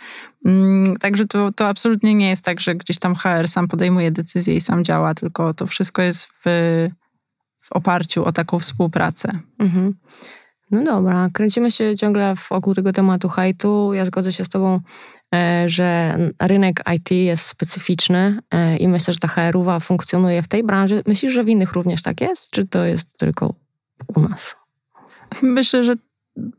Mm, 0.46 0.96
także 0.96 1.26
to, 1.26 1.52
to 1.52 1.68
absolutnie 1.68 2.14
nie 2.14 2.28
jest 2.28 2.44
tak, 2.44 2.60
że 2.60 2.74
gdzieś 2.74 2.98
tam 2.98 3.14
HR 3.14 3.48
sam 3.48 3.68
podejmuje 3.68 4.10
decyzje 4.10 4.54
i 4.54 4.60
sam 4.60 4.84
działa, 4.84 5.14
tylko 5.14 5.54
to 5.54 5.66
wszystko 5.66 6.02
jest 6.02 6.24
w, 6.26 6.42
w 7.60 7.72
oparciu 7.72 8.24
o 8.24 8.32
taką 8.32 8.58
współpracę. 8.58 9.38
Mhm. 9.58 9.94
No 10.70 10.84
dobra, 10.84 11.28
kręcimy 11.32 11.70
się 11.70 11.96
ciągle 11.96 12.34
wokół 12.50 12.74
tego 12.74 12.92
tematu 12.92 13.28
hajtu. 13.28 13.94
Ja 13.94 14.04
zgodzę 14.04 14.32
się 14.32 14.44
z 14.44 14.48
Tobą, 14.48 14.80
e, 15.34 15.64
że 15.68 16.18
rynek 16.42 16.82
IT 16.96 17.10
jest 17.10 17.46
specyficzny 17.46 18.38
e, 18.50 18.76
i 18.76 18.88
myślę, 18.88 19.14
że 19.14 19.20
ta 19.20 19.28
HR-owa 19.28 19.80
funkcjonuje 19.80 20.42
w 20.42 20.48
tej 20.48 20.64
branży. 20.64 21.02
Myślisz, 21.06 21.32
że 21.32 21.44
w 21.44 21.48
innych 21.48 21.72
również 21.72 22.02
tak 22.02 22.20
jest, 22.20 22.50
czy 22.50 22.66
to 22.66 22.84
jest 22.84 23.18
tylko 23.18 23.54
u 24.16 24.20
nas? 24.20 24.56
Myślę, 25.42 25.84
że 25.84 25.94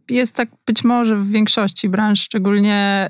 jest 0.10 0.36
tak 0.36 0.50
być 0.66 0.84
może 0.84 1.16
w 1.16 1.30
większości 1.30 1.90
branż, 1.90 2.22
szczególnie 2.22 3.10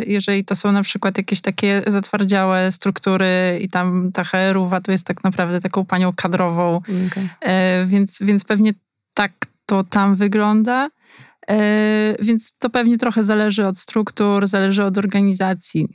y, 0.00 0.04
jeżeli 0.06 0.44
to 0.44 0.56
są 0.56 0.72
na 0.72 0.82
przykład 0.82 1.18
jakieś 1.18 1.40
takie 1.40 1.82
zatwardziałe 1.86 2.72
struktury 2.72 3.58
i 3.62 3.68
tam 3.68 4.12
ta 4.12 4.24
HR-owa 4.24 4.80
to 4.80 4.92
jest 4.92 5.06
tak 5.06 5.24
naprawdę 5.24 5.60
taką 5.60 5.84
panią 5.84 6.12
kadrową, 6.12 6.76
okay. 6.76 7.86
Więc, 7.86 8.18
więc 8.22 8.44
pewnie 8.44 8.72
tak 9.14 9.32
to 9.70 9.84
tam 9.84 10.16
wygląda. 10.16 10.90
Y, 11.50 11.54
więc 12.20 12.56
to 12.58 12.70
pewnie 12.70 12.98
trochę 12.98 13.24
zależy 13.24 13.66
od 13.66 13.78
struktur, 13.78 14.46
zależy 14.46 14.84
od 14.84 14.98
organizacji. 14.98 15.88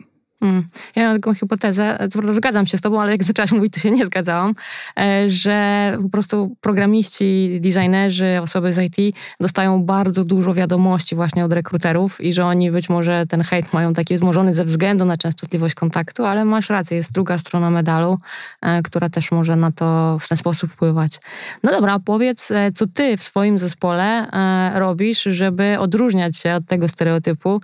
Mm. 0.45 0.67
Ja 0.95 1.07
mam 1.07 1.21
taką 1.21 1.33
hipotezę, 1.33 2.07
co 2.11 2.33
zgadzam 2.33 2.67
się 2.67 2.77
z 2.77 2.81
tobą, 2.81 3.01
ale 3.01 3.11
jak 3.11 3.23
zaczęłaś 3.23 3.51
mówić, 3.51 3.73
to 3.73 3.79
się 3.79 3.91
nie 3.91 4.05
zgadzałam, 4.05 4.55
e, 4.99 5.29
że 5.29 5.97
po 6.03 6.09
prostu 6.09 6.55
programiści, 6.61 7.59
designerzy, 7.61 8.39
osoby 8.41 8.73
z 8.73 8.77
IT 8.77 9.15
dostają 9.39 9.83
bardzo 9.83 10.25
dużo 10.25 10.53
wiadomości 10.53 11.15
właśnie 11.15 11.45
od 11.45 11.53
rekruterów 11.53 12.21
i 12.21 12.33
że 12.33 12.45
oni 12.45 12.71
być 12.71 12.89
może 12.89 13.25
ten 13.29 13.41
hejt 13.41 13.73
mają 13.73 13.93
taki 13.93 14.15
wzmożony 14.15 14.53
ze 14.53 14.65
względu 14.65 15.05
na 15.05 15.17
częstotliwość 15.17 15.75
kontaktu, 15.75 16.25
ale 16.25 16.45
masz 16.45 16.69
rację, 16.69 16.97
jest 16.97 17.13
druga 17.13 17.37
strona 17.37 17.69
medalu, 17.69 18.19
e, 18.61 18.81
która 18.81 19.09
też 19.09 19.31
może 19.31 19.55
na 19.55 19.71
to 19.71 20.17
w 20.21 20.27
ten 20.27 20.37
sposób 20.37 20.71
wpływać. 20.71 21.19
No 21.63 21.71
dobra, 21.71 21.99
powiedz, 21.99 22.51
e, 22.51 22.71
co 22.71 22.87
ty 22.87 23.17
w 23.17 23.23
swoim 23.23 23.59
zespole 23.59 24.27
robisz, 24.75 25.23
żeby 25.23 25.79
odróżniać 25.79 26.37
się 26.37 26.53
od 26.53 26.65
tego 26.65 26.89
stereotypu, 26.89 27.61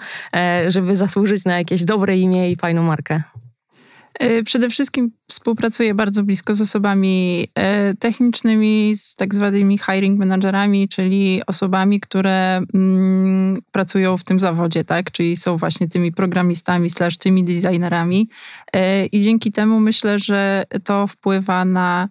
żeby 0.67 0.95
zasłużyć 0.95 1.45
na 1.45 1.57
jakieś 1.57 1.83
dobre 1.83 2.17
imię 2.17 2.51
i 2.51 2.57
fajną 2.71 2.83
markę? 2.83 3.23
E, 4.19 4.43
przede 4.43 4.69
wszystkim 4.69 5.11
współpracuję 5.27 5.93
bardzo 5.93 6.23
blisko 6.23 6.53
z 6.53 6.61
osobami 6.61 7.47
e, 7.55 7.95
technicznymi, 7.95 8.93
z 8.95 9.15
tak 9.15 9.35
zwanymi 9.35 9.77
hiring 9.77 10.19
managerami, 10.19 10.89
czyli 10.89 11.41
osobami, 11.47 11.99
które 11.99 12.61
mm, 12.73 13.61
pracują 13.71 14.17
w 14.17 14.23
tym 14.23 14.39
zawodzie, 14.39 14.83
tak? 14.83 15.11
czyli 15.11 15.37
są 15.37 15.57
właśnie 15.57 15.87
tymi 15.87 16.11
programistami, 16.11 16.89
slash 16.89 17.17
tymi 17.17 17.43
designerami. 17.43 18.29
E, 18.73 19.05
I 19.05 19.21
dzięki 19.21 19.51
temu 19.51 19.79
myślę, 19.79 20.19
że 20.19 20.63
to 20.83 21.07
wpływa 21.07 21.65
na 21.65 22.09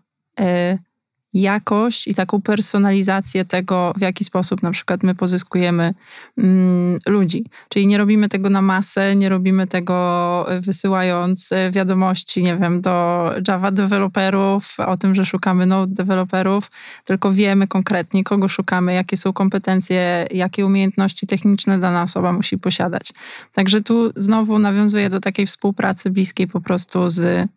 jakość 1.34 2.08
i 2.08 2.14
taką 2.14 2.42
personalizację 2.42 3.44
tego, 3.44 3.92
w 3.96 4.00
jaki 4.00 4.24
sposób 4.24 4.62
na 4.62 4.70
przykład 4.70 5.02
my 5.02 5.14
pozyskujemy 5.14 5.94
mm, 6.38 6.98
ludzi. 7.06 7.44
Czyli 7.68 7.86
nie 7.86 7.98
robimy 7.98 8.28
tego 8.28 8.50
na 8.50 8.62
masę, 8.62 9.16
nie 9.16 9.28
robimy 9.28 9.66
tego 9.66 10.46
e, 10.48 10.60
wysyłając 10.60 11.52
e, 11.52 11.70
wiadomości, 11.70 12.42
nie 12.42 12.56
wiem, 12.56 12.80
do 12.80 13.24
Java 13.48 13.70
deweloperów 13.70 14.76
o 14.80 14.96
tym, 14.96 15.14
że 15.14 15.24
szukamy 15.24 15.66
Node 15.66 15.94
deweloperów, 15.94 16.70
tylko 17.04 17.32
wiemy 17.32 17.68
konkretnie, 17.68 18.24
kogo 18.24 18.48
szukamy, 18.48 18.94
jakie 18.94 19.16
są 19.16 19.32
kompetencje, 19.32 20.26
jakie 20.30 20.66
umiejętności 20.66 21.26
techniczne 21.26 21.78
dana 21.78 22.02
osoba 22.02 22.32
musi 22.32 22.58
posiadać. 22.58 23.12
Także 23.52 23.80
tu 23.80 24.12
znowu 24.16 24.58
nawiązuję 24.58 25.10
do 25.10 25.20
takiej 25.20 25.46
współpracy 25.46 26.10
bliskiej 26.10 26.48
po 26.48 26.60
prostu 26.60 27.08
z 27.08 27.48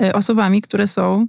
e, 0.00 0.12
osobami, 0.12 0.62
które 0.62 0.86
są 0.86 1.26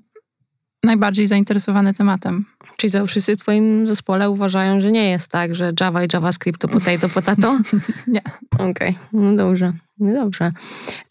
najbardziej 0.84 1.28
zainteresowane 1.28 1.94
tematem. 1.94 2.46
Czyli 2.78 2.94
to 2.94 3.08
wszyscy 3.08 3.38
w 3.38 3.40
twoim 3.40 3.88
zespole 3.88 4.30
uważają, 4.30 4.82
że 4.82 4.92
nie 4.92 5.10
jest 5.10 5.32
tak, 5.32 5.56
że 5.56 5.72
Java 5.80 6.04
i 6.04 6.08
JavaScript 6.14 6.62
to 6.62 6.68
potato, 6.68 7.10
potato? 7.10 7.60
nie. 8.08 8.22
Okej, 8.54 8.70
okay. 8.72 8.94
no 9.14 9.36
dobrze. 9.36 9.74
No 10.00 10.20
dobrze. 10.20 10.52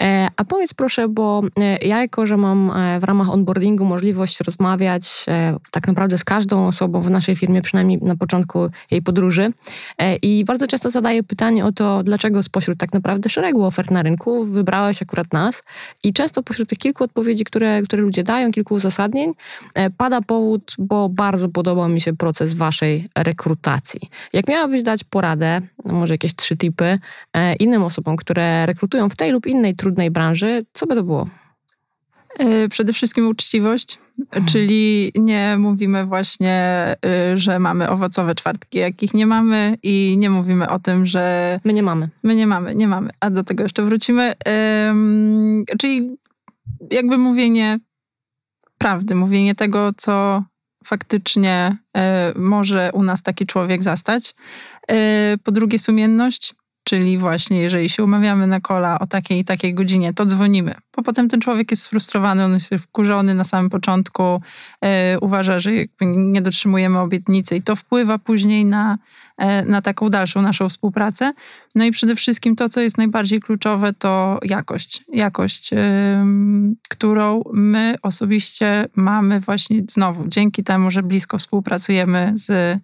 E, 0.03 0.29
a 0.37 0.45
powiedz 0.45 0.75
proszę, 0.75 1.09
bo 1.09 1.43
e, 1.61 1.87
ja 1.87 2.01
jako, 2.01 2.27
że 2.27 2.37
mam 2.37 2.71
e, 2.71 3.01
w 3.01 3.05
ramach 3.05 3.31
onboardingu 3.31 3.85
możliwość 3.85 4.41
rozmawiać 4.41 5.27
tak 5.71 5.87
naprawdę 5.87 6.19
z 6.19 6.25
każdą 6.25 6.67
osobą 6.67 7.01
w 7.01 7.11
naszej 7.11 7.37
firmie, 7.37 7.63
przynajmniej 7.63 7.99
na 8.03 8.17
początku 8.17 8.69
jej 8.91 9.03
podróży 9.03 9.53
i 10.23 10.45
bardzo 10.45 10.67
często 10.67 10.91
zadaję 10.91 11.23
pytanie 11.23 11.65
o 11.65 11.73
to, 11.73 12.03
dlaczego 12.03 12.43
spośród 12.43 12.79
tak 12.79 12.93
naprawdę 12.93 13.29
szeregu 13.29 13.65
ofert 13.65 13.91
na 13.91 14.03
rynku 14.03 14.45
wybrałeś 14.45 15.03
akurat 15.03 15.33
nas 15.33 15.63
i 16.05 16.13
często 16.13 16.43
pośród 16.43 16.69
tych 16.69 16.79
kilku 16.79 17.05
odpowiedzi, 17.05 17.45
które, 17.45 17.83
które 17.83 18.03
ludzie 18.03 18.25
dają, 18.25 18.53
kilku 18.53 18.75
uzasadnień, 18.75 19.33
pada 19.97 20.21
powód, 20.21 20.75
bo 20.79 21.09
bardzo 21.09 21.49
podoba 21.49 21.89
mi 21.89 22.01
się 22.01 22.17
proces 22.17 22.55
waszej 22.55 23.09
rekrutacji. 23.19 24.01
Jak 24.33 24.49
miałabyś 24.49 24.83
dać 24.83 25.05
poradę, 25.05 25.61
może 25.85 26.15
jakieś 26.15 26.35
trzy 26.35 26.57
tipy 26.57 26.99
innym 27.61 27.83
osobom, 27.83 28.17
które 28.17 28.67
rekrutują 28.67 28.78
w 29.11 29.17
tej 29.17 29.33
lub 29.33 29.47
innej 29.47 29.77
trudnej 29.77 30.11
branży, 30.11 30.65
co 30.73 30.87
by 30.87 30.95
to 30.95 31.03
było? 31.03 31.29
E, 32.39 32.69
przede 32.69 32.93
wszystkim 32.93 33.29
uczciwość, 33.29 33.99
hmm. 34.31 34.49
czyli 34.49 35.13
nie 35.15 35.57
mówimy 35.59 36.07
właśnie, 36.07 36.55
e, 37.05 37.37
że 37.37 37.59
mamy 37.59 37.89
owocowe 37.89 38.35
czwartki, 38.35 38.79
jakich 38.79 39.15
nie 39.15 39.27
mamy 39.27 39.79
i 39.83 40.17
nie 40.19 40.31
mówimy 40.31 40.69
o 40.69 40.79
tym, 40.79 41.07
że... 41.07 41.61
My 41.65 41.73
nie 41.73 41.83
mamy. 41.83 42.09
My 42.23 42.35
nie 42.35 42.47
mamy, 42.47 42.75
nie 42.75 42.89
mamy, 42.89 43.11
a 43.21 43.31
do 43.31 43.45
tego 43.45 43.63
jeszcze 43.63 43.83
wrócimy. 43.83 44.35
czyli 45.79 46.17
jakby 46.91 47.19
mówienie 47.19 47.79
prawdy, 48.79 49.15
mówienie 49.15 49.55
tego, 49.55 49.93
co 49.97 50.45
faktycznie 50.85 51.77
e, 51.97 52.33
może 52.37 52.91
u 52.93 53.03
nas 53.03 53.23
taki 53.23 53.47
człowiek 53.47 53.83
zastać. 53.83 54.35
Po 55.45 55.53
drugie 55.53 55.79
sumienność, 55.79 56.55
Czyli 56.89 57.19
właśnie, 57.19 57.61
jeżeli 57.61 57.89
się 57.89 58.05
umawiamy 58.05 58.47
na 58.47 58.61
kola 58.61 58.99
o 58.99 59.07
takiej 59.07 59.39
i 59.39 59.45
takiej 59.45 59.75
godzinie, 59.75 60.15
to 60.15 60.27
dzwonimy. 60.27 60.75
Bo 60.97 61.03
potem 61.03 61.29
ten 61.29 61.41
człowiek 61.41 61.71
jest 61.71 61.83
sfrustrowany, 61.83 62.45
on 62.45 62.53
jest 62.53 62.75
wkurzony 62.75 63.35
na 63.35 63.45
samym 63.45 63.71
początku, 63.71 64.43
yy, 64.83 64.89
uważa, 65.21 65.61
że 65.61 65.71
nie 66.01 66.43
dotrzymujemy 66.43 66.99
obietnicy 66.99 67.57
i 67.57 67.63
to 67.63 67.77
wpływa 67.77 68.19
później 68.19 68.65
na, 68.65 68.99
yy, 69.39 69.47
na 69.65 69.83
taką 69.83 70.11
dalszą 70.11 70.43
naszą 70.43 70.69
współpracę. 70.69 71.33
No 71.75 71.85
i 71.85 71.91
przede 71.91 72.15
wszystkim 72.15 72.57
to, 72.57 72.69
co 72.69 72.81
jest 72.81 72.99
najbardziej 72.99 73.41
kluczowe, 73.41 73.93
to 73.93 74.39
jakość. 74.43 75.05
Jakość, 75.13 75.73
yy, 75.73 75.79
którą 76.89 77.43
my 77.53 77.95
osobiście 78.03 78.87
mamy 78.97 79.41
właśnie 79.41 79.83
znowu 79.91 80.29
dzięki 80.29 80.65
temu, 80.65 80.91
że 80.91 81.03
blisko 81.03 81.39
współpracujemy 81.39 82.33
z 82.35 82.79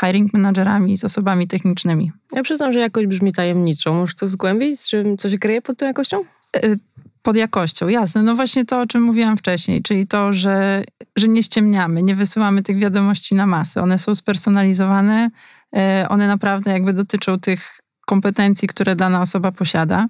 hiring 0.00 0.32
managerami, 0.32 0.96
z 0.96 1.04
osobami 1.04 1.48
technicznymi. 1.48 2.12
Ja 2.32 2.42
przyznam, 2.42 2.72
że 2.72 2.78
jakość 2.78 3.06
brzmi 3.06 3.32
tajemniczo. 3.32 3.92
Możesz 3.92 4.16
to 4.16 4.28
zgłębić? 4.28 4.88
Czy 4.90 5.04
co 5.18 5.30
się 5.30 5.38
kryje 5.38 5.62
pod 5.62 5.78
tą 5.78 5.86
jakością? 5.86 6.24
E, 6.56 6.76
pod 7.22 7.36
jakością, 7.36 7.88
jasne. 7.88 8.22
No 8.22 8.34
właśnie 8.34 8.64
to, 8.64 8.80
o 8.80 8.86
czym 8.86 9.02
mówiłam 9.02 9.36
wcześniej, 9.36 9.82
czyli 9.82 10.06
to, 10.06 10.32
że, 10.32 10.84
że 11.16 11.28
nie 11.28 11.42
ściemniamy, 11.42 12.02
nie 12.02 12.14
wysyłamy 12.14 12.62
tych 12.62 12.78
wiadomości 12.78 13.34
na 13.34 13.46
masę. 13.46 13.82
One 13.82 13.98
są 13.98 14.14
spersonalizowane, 14.14 15.30
e, 15.76 16.06
one 16.08 16.26
naprawdę 16.26 16.70
jakby 16.70 16.92
dotyczą 16.92 17.40
tych 17.40 17.80
kompetencji, 18.06 18.68
które 18.68 18.96
dana 18.96 19.22
osoba 19.22 19.52
posiada. 19.52 20.06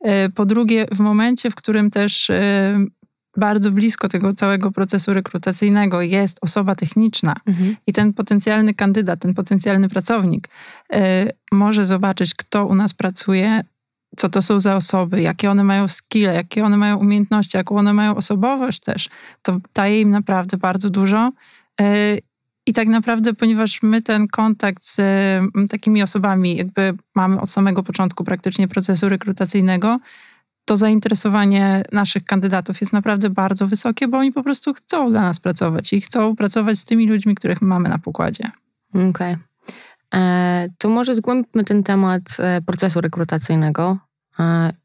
E, 0.00 0.28
po 0.28 0.46
drugie, 0.46 0.86
w 0.92 1.00
momencie, 1.00 1.50
w 1.50 1.54
którym 1.54 1.90
też 1.90 2.30
bardzo 3.36 3.70
blisko 3.70 4.08
tego 4.08 4.34
całego 4.34 4.70
procesu 4.70 5.14
rekrutacyjnego 5.14 6.02
jest 6.02 6.38
osoba 6.42 6.74
techniczna 6.74 7.36
mhm. 7.46 7.76
i 7.86 7.92
ten 7.92 8.12
potencjalny 8.12 8.74
kandydat, 8.74 9.20
ten 9.20 9.34
potencjalny 9.34 9.88
pracownik 9.88 10.48
y, 10.94 10.98
może 11.52 11.86
zobaczyć, 11.86 12.34
kto 12.34 12.66
u 12.66 12.74
nas 12.74 12.94
pracuje, 12.94 13.64
co 14.16 14.28
to 14.28 14.42
są 14.42 14.60
za 14.60 14.76
osoby, 14.76 15.22
jakie 15.22 15.50
one 15.50 15.64
mają 15.64 15.88
skille, 15.88 16.34
jakie 16.34 16.64
one 16.64 16.76
mają 16.76 16.96
umiejętności, 16.96 17.56
jaką 17.56 17.76
one 17.76 17.92
mają 17.92 18.16
osobowość 18.16 18.80
też, 18.80 19.08
to 19.42 19.58
daje 19.74 20.00
im 20.00 20.10
naprawdę 20.10 20.56
bardzo 20.56 20.90
dużo. 20.90 21.32
Y, 21.80 22.18
I 22.66 22.72
tak 22.72 22.88
naprawdę, 22.88 23.34
ponieważ 23.34 23.82
my 23.82 24.02
ten 24.02 24.28
kontakt 24.28 24.84
z 24.84 24.98
y, 24.98 25.68
takimi 25.68 26.02
osobami 26.02 26.56
jakby 26.56 26.94
mamy 27.14 27.40
od 27.40 27.50
samego 27.50 27.82
początku 27.82 28.24
praktycznie 28.24 28.68
procesu 28.68 29.08
rekrutacyjnego, 29.08 29.98
to 30.64 30.76
zainteresowanie 30.76 31.82
naszych 31.92 32.24
kandydatów 32.24 32.80
jest 32.80 32.92
naprawdę 32.92 33.30
bardzo 33.30 33.66
wysokie, 33.66 34.08
bo 34.08 34.18
oni 34.18 34.32
po 34.32 34.42
prostu 34.42 34.74
chcą 34.74 35.10
dla 35.10 35.20
nas 35.20 35.40
pracować 35.40 35.92
i 35.92 36.00
chcą 36.00 36.36
pracować 36.36 36.78
z 36.78 36.84
tymi 36.84 37.06
ludźmi, 37.06 37.34
których 37.34 37.62
mamy 37.62 37.88
na 37.88 37.98
pokładzie. 37.98 38.50
Okej. 38.90 39.10
Okay. 39.10 39.38
E, 40.14 40.68
to 40.78 40.88
może 40.88 41.14
zgłębmy 41.14 41.64
ten 41.64 41.82
temat 41.82 42.22
e, 42.38 42.62
procesu 42.62 43.00
rekrutacyjnego. 43.00 43.98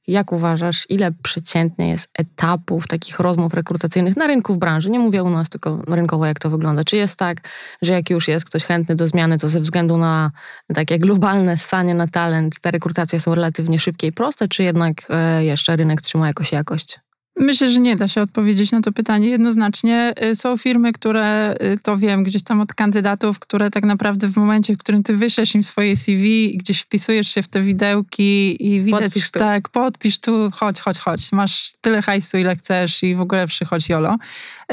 Jak 0.08 0.32
uważasz, 0.32 0.86
ile 0.90 1.12
przeciętnie 1.24 1.90
jest 1.90 2.10
etapów 2.14 2.88
takich 2.88 3.20
rozmów 3.20 3.54
rekrutacyjnych 3.54 4.18
na 4.18 4.28
rynku 4.28 4.54
w 4.54 4.58
branży? 4.58 4.90
Nie 4.90 5.00
mówię 5.00 5.24
u 5.24 5.30
nas, 5.30 5.50
tylko 5.50 5.82
rynkowo, 5.88 6.26
jak 6.26 6.40
to 6.40 6.50
wygląda. 6.50 6.84
Czy 6.84 6.98
jest 6.98 7.20
tak, 7.20 7.38
że 7.82 7.94
jak 7.94 8.10
już 8.10 8.28
jest 8.28 8.46
ktoś 8.46 8.64
chętny 8.64 8.96
do 8.96 9.08
zmiany, 9.08 9.38
to 9.38 9.48
ze 9.48 9.62
względu 9.62 9.98
na 9.98 10.32
takie 10.74 11.00
globalne 11.00 11.58
ssanie 11.58 11.94
na 11.94 12.08
talent, 12.08 12.60
te 12.60 12.72
rekrutacje 12.72 13.20
są 13.20 13.36
relatywnie 13.36 13.80
szybkie 13.80 14.08
i 14.08 14.12
proste, 14.12 14.48
czy 14.48 14.64
jednak 14.64 15.06
e, 15.10 15.46
jeszcze 15.46 15.76
rynek 15.76 16.02
trzyma 16.02 16.28
jakoś 16.28 16.52
jakość? 16.52 17.00
Myślę, 17.40 17.72
że 17.72 17.80
nie 17.80 17.96
da 17.96 18.08
się 18.08 18.22
odpowiedzieć 18.22 18.72
na 18.72 18.82
to 18.82 18.92
pytanie 18.92 19.28
jednoznacznie. 19.28 20.14
Y, 20.24 20.36
są 20.36 20.58
firmy, 20.58 20.94
które, 20.94 21.56
y, 21.74 21.80
to 21.84 21.98
wiem 21.98 22.24
gdzieś 22.24 22.44
tam 22.44 22.62
od 22.62 22.74
kandydatów, 22.74 23.40
które 23.40 23.72
tak 23.72 23.84
naprawdę 23.84 24.28
w 24.28 24.38
momencie, 24.38 24.74
w 24.74 24.78
którym 24.78 25.04
ty 25.04 25.16
wyślesz 25.16 25.56
im 25.56 25.64
swoje 25.64 25.96
CV 25.98 26.56
i 26.56 26.58
gdzieś 26.58 26.80
wpisujesz 26.80 27.28
się 27.28 27.42
w 27.42 27.48
te 27.48 27.62
widełki 27.62 28.66
i 28.68 28.82
widać, 28.82 29.04
Podpisz 29.04 29.32
tu. 29.32 29.40
tak, 29.40 29.70
podpisz 29.70 30.20
tu, 30.20 30.52
chodź, 30.54 30.80
chodź, 30.80 31.00
chodź. 31.00 31.32
Masz 31.32 31.74
tyle 31.82 32.02
hajsu, 32.02 32.38
ile 32.38 32.56
chcesz 32.56 33.04
i 33.04 33.16
w 33.16 33.22
ogóle 33.22 33.48
przychodź 33.48 33.90
jolo. 33.90 34.18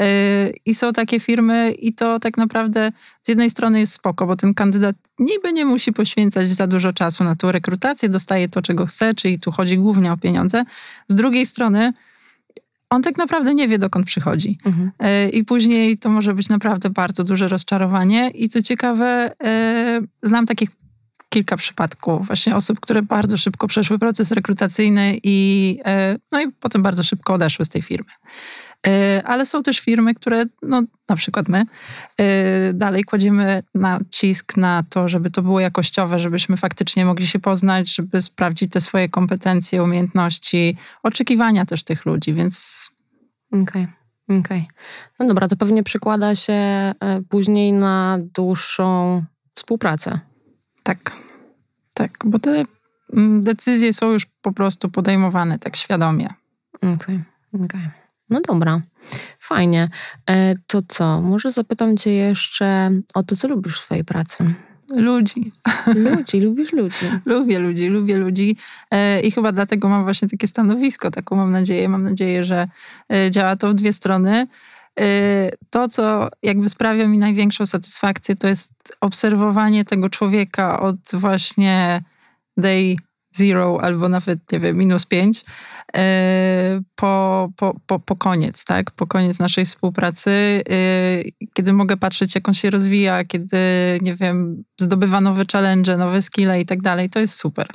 Y, 0.01 0.53
I 0.65 0.75
są 0.75 0.93
takie 0.93 1.19
firmy 1.19 1.71
i 1.71 1.93
to 1.93 2.19
tak 2.19 2.37
naprawdę 2.37 2.91
z 3.23 3.29
jednej 3.29 3.49
strony 3.49 3.79
jest 3.79 3.93
spoko, 3.93 4.27
bo 4.27 4.35
ten 4.35 4.53
kandydat 4.53 4.95
niby 5.19 5.53
nie 5.53 5.65
musi 5.65 5.93
poświęcać 5.93 6.49
za 6.49 6.67
dużo 6.67 6.93
czasu 6.93 7.23
na 7.23 7.35
tą 7.35 7.51
rekrutację, 7.51 8.09
dostaje 8.09 8.49
to, 8.49 8.61
czego 8.61 8.85
chce, 8.85 9.15
czyli 9.15 9.39
tu 9.39 9.51
chodzi 9.51 9.77
głównie 9.77 10.11
o 10.11 10.17
pieniądze. 10.17 10.63
Z 11.07 11.15
drugiej 11.15 11.45
strony 11.45 11.93
on 12.89 13.01
tak 13.01 13.17
naprawdę 13.17 13.53
nie 13.55 13.67
wie, 13.67 13.79
dokąd 13.79 14.05
przychodzi. 14.05 14.57
Mhm. 14.65 14.91
E, 14.99 15.29
I 15.29 15.43
później 15.43 15.97
to 15.97 16.09
może 16.09 16.33
być 16.33 16.49
naprawdę 16.49 16.89
bardzo 16.89 17.23
duże 17.23 17.47
rozczarowanie. 17.47 18.29
I 18.29 18.49
co 18.49 18.61
ciekawe, 18.61 19.31
e, 19.43 20.01
znam 20.23 20.45
takich 20.45 20.69
kilka 21.29 21.57
przypadków 21.57 22.27
właśnie 22.27 22.55
osób, 22.55 22.79
które 22.79 23.01
bardzo 23.01 23.37
szybko 23.37 23.67
przeszły 23.67 23.99
proces 23.99 24.31
rekrutacyjny 24.31 25.19
i, 25.23 25.79
e, 25.85 26.17
no 26.31 26.41
i 26.41 26.51
potem 26.51 26.83
bardzo 26.83 27.03
szybko 27.03 27.33
odeszły 27.33 27.65
z 27.65 27.69
tej 27.69 27.81
firmy. 27.81 28.09
E, 28.87 29.23
Ale 29.25 29.45
są 29.45 29.63
też 29.63 29.79
firmy, 29.79 30.13
które, 30.13 30.45
no 30.61 30.83
na 31.09 31.15
przykład 31.15 31.49
my, 31.49 31.65
e, 32.17 32.73
dalej 32.73 33.03
kładziemy 33.03 33.63
nacisk 33.75 34.57
na 34.57 34.83
to, 34.89 35.07
żeby 35.07 35.31
to 35.31 35.41
było 35.41 35.59
jakościowe, 35.59 36.19
żebyśmy 36.19 36.57
faktycznie 36.57 37.05
mogli 37.05 37.27
się 37.27 37.39
poznać, 37.39 37.95
żeby 37.95 38.21
sprawdzić 38.21 38.71
te 38.71 38.81
swoje 38.81 39.09
kompetencje, 39.09 39.83
umiejętności, 39.83 40.77
oczekiwania 41.03 41.65
też 41.65 41.83
tych 41.83 42.05
ludzi, 42.05 42.33
więc 42.33 42.85
Okej, 43.51 43.87
okej. 44.39 44.67
No 45.19 45.27
dobra, 45.27 45.47
to 45.47 45.55
pewnie 45.55 45.83
przekłada 45.83 46.35
się 46.35 46.53
e, 46.53 46.93
później 47.29 47.73
na 47.73 48.17
dłuższą 48.35 49.23
współpracę. 49.55 50.19
Tak, 50.83 51.11
tak, 51.93 52.11
bo 52.25 52.39
te 52.39 52.63
mm, 53.13 53.43
decyzje 53.43 53.93
są 53.93 54.11
już 54.11 54.25
po 54.25 54.51
prostu 54.51 54.89
podejmowane 54.89 55.59
tak 55.59 55.75
świadomie. 55.75 56.33
Okej, 56.81 57.23
okej. 57.53 58.04
No 58.29 58.41
dobra, 58.47 58.81
fajnie. 59.39 59.89
E, 60.29 60.55
To 60.67 60.81
co, 60.87 61.21
może 61.21 61.51
zapytam 61.51 61.97
cię 61.97 62.11
jeszcze 62.11 62.91
o 63.13 63.23
to, 63.23 63.35
co 63.35 63.47
lubisz 63.47 63.75
w 63.75 63.79
swojej 63.79 64.03
pracy. 64.03 64.53
Ludzi. 64.95 65.51
Ludzi, 65.95 66.41
lubisz 66.41 66.73
ludzi. 66.73 67.05
Lubię 67.25 67.59
ludzi, 67.59 67.87
lubię 67.87 68.17
ludzi 68.17 68.57
e, 68.91 69.19
i 69.21 69.31
chyba 69.31 69.51
dlatego 69.51 69.89
mam 69.89 70.03
właśnie 70.03 70.29
takie 70.29 70.47
stanowisko, 70.47 71.11
taką 71.11 71.35
mam 71.35 71.51
nadzieję. 71.51 71.89
Mam 71.89 72.03
nadzieję, 72.03 72.43
że 72.43 72.67
e, 73.13 73.31
działa 73.31 73.55
to 73.55 73.69
w 73.69 73.73
dwie 73.73 73.93
strony. 73.93 74.47
To, 75.69 75.87
co 75.89 76.29
jakby 76.43 76.69
sprawia 76.69 77.07
mi 77.07 77.17
największą 77.17 77.65
satysfakcję, 77.65 78.35
to 78.35 78.47
jest 78.47 78.73
obserwowanie 79.01 79.85
tego 79.85 80.09
człowieka 80.09 80.79
od 80.79 80.95
właśnie 81.13 82.01
day 82.57 82.95
zero 83.35 83.79
albo 83.81 84.09
nawet, 84.09 84.51
nie 84.51 84.59
wiem, 84.59 84.77
minus 84.77 85.05
pięć 85.05 85.45
e, 85.95 86.81
po, 86.95 87.49
po, 87.55 87.75
po, 87.87 87.99
po 87.99 88.15
koniec, 88.15 88.65
tak? 88.65 88.91
Po 88.91 89.07
koniec 89.07 89.39
naszej 89.39 89.65
współpracy, 89.65 90.31
e, 90.31 91.45
kiedy 91.53 91.73
mogę 91.73 91.97
patrzeć, 91.97 92.35
jak 92.35 92.47
on 92.47 92.53
się 92.53 92.69
rozwija, 92.69 93.23
kiedy, 93.23 93.57
nie 94.01 94.15
wiem, 94.15 94.63
zdobywa 94.79 95.21
nowe 95.21 95.43
challenge, 95.51 95.97
nowe 95.97 96.21
skille 96.21 96.61
i 96.61 96.65
tak 96.65 96.81
dalej, 96.81 97.09
to 97.09 97.19
jest 97.19 97.35
super. 97.35 97.67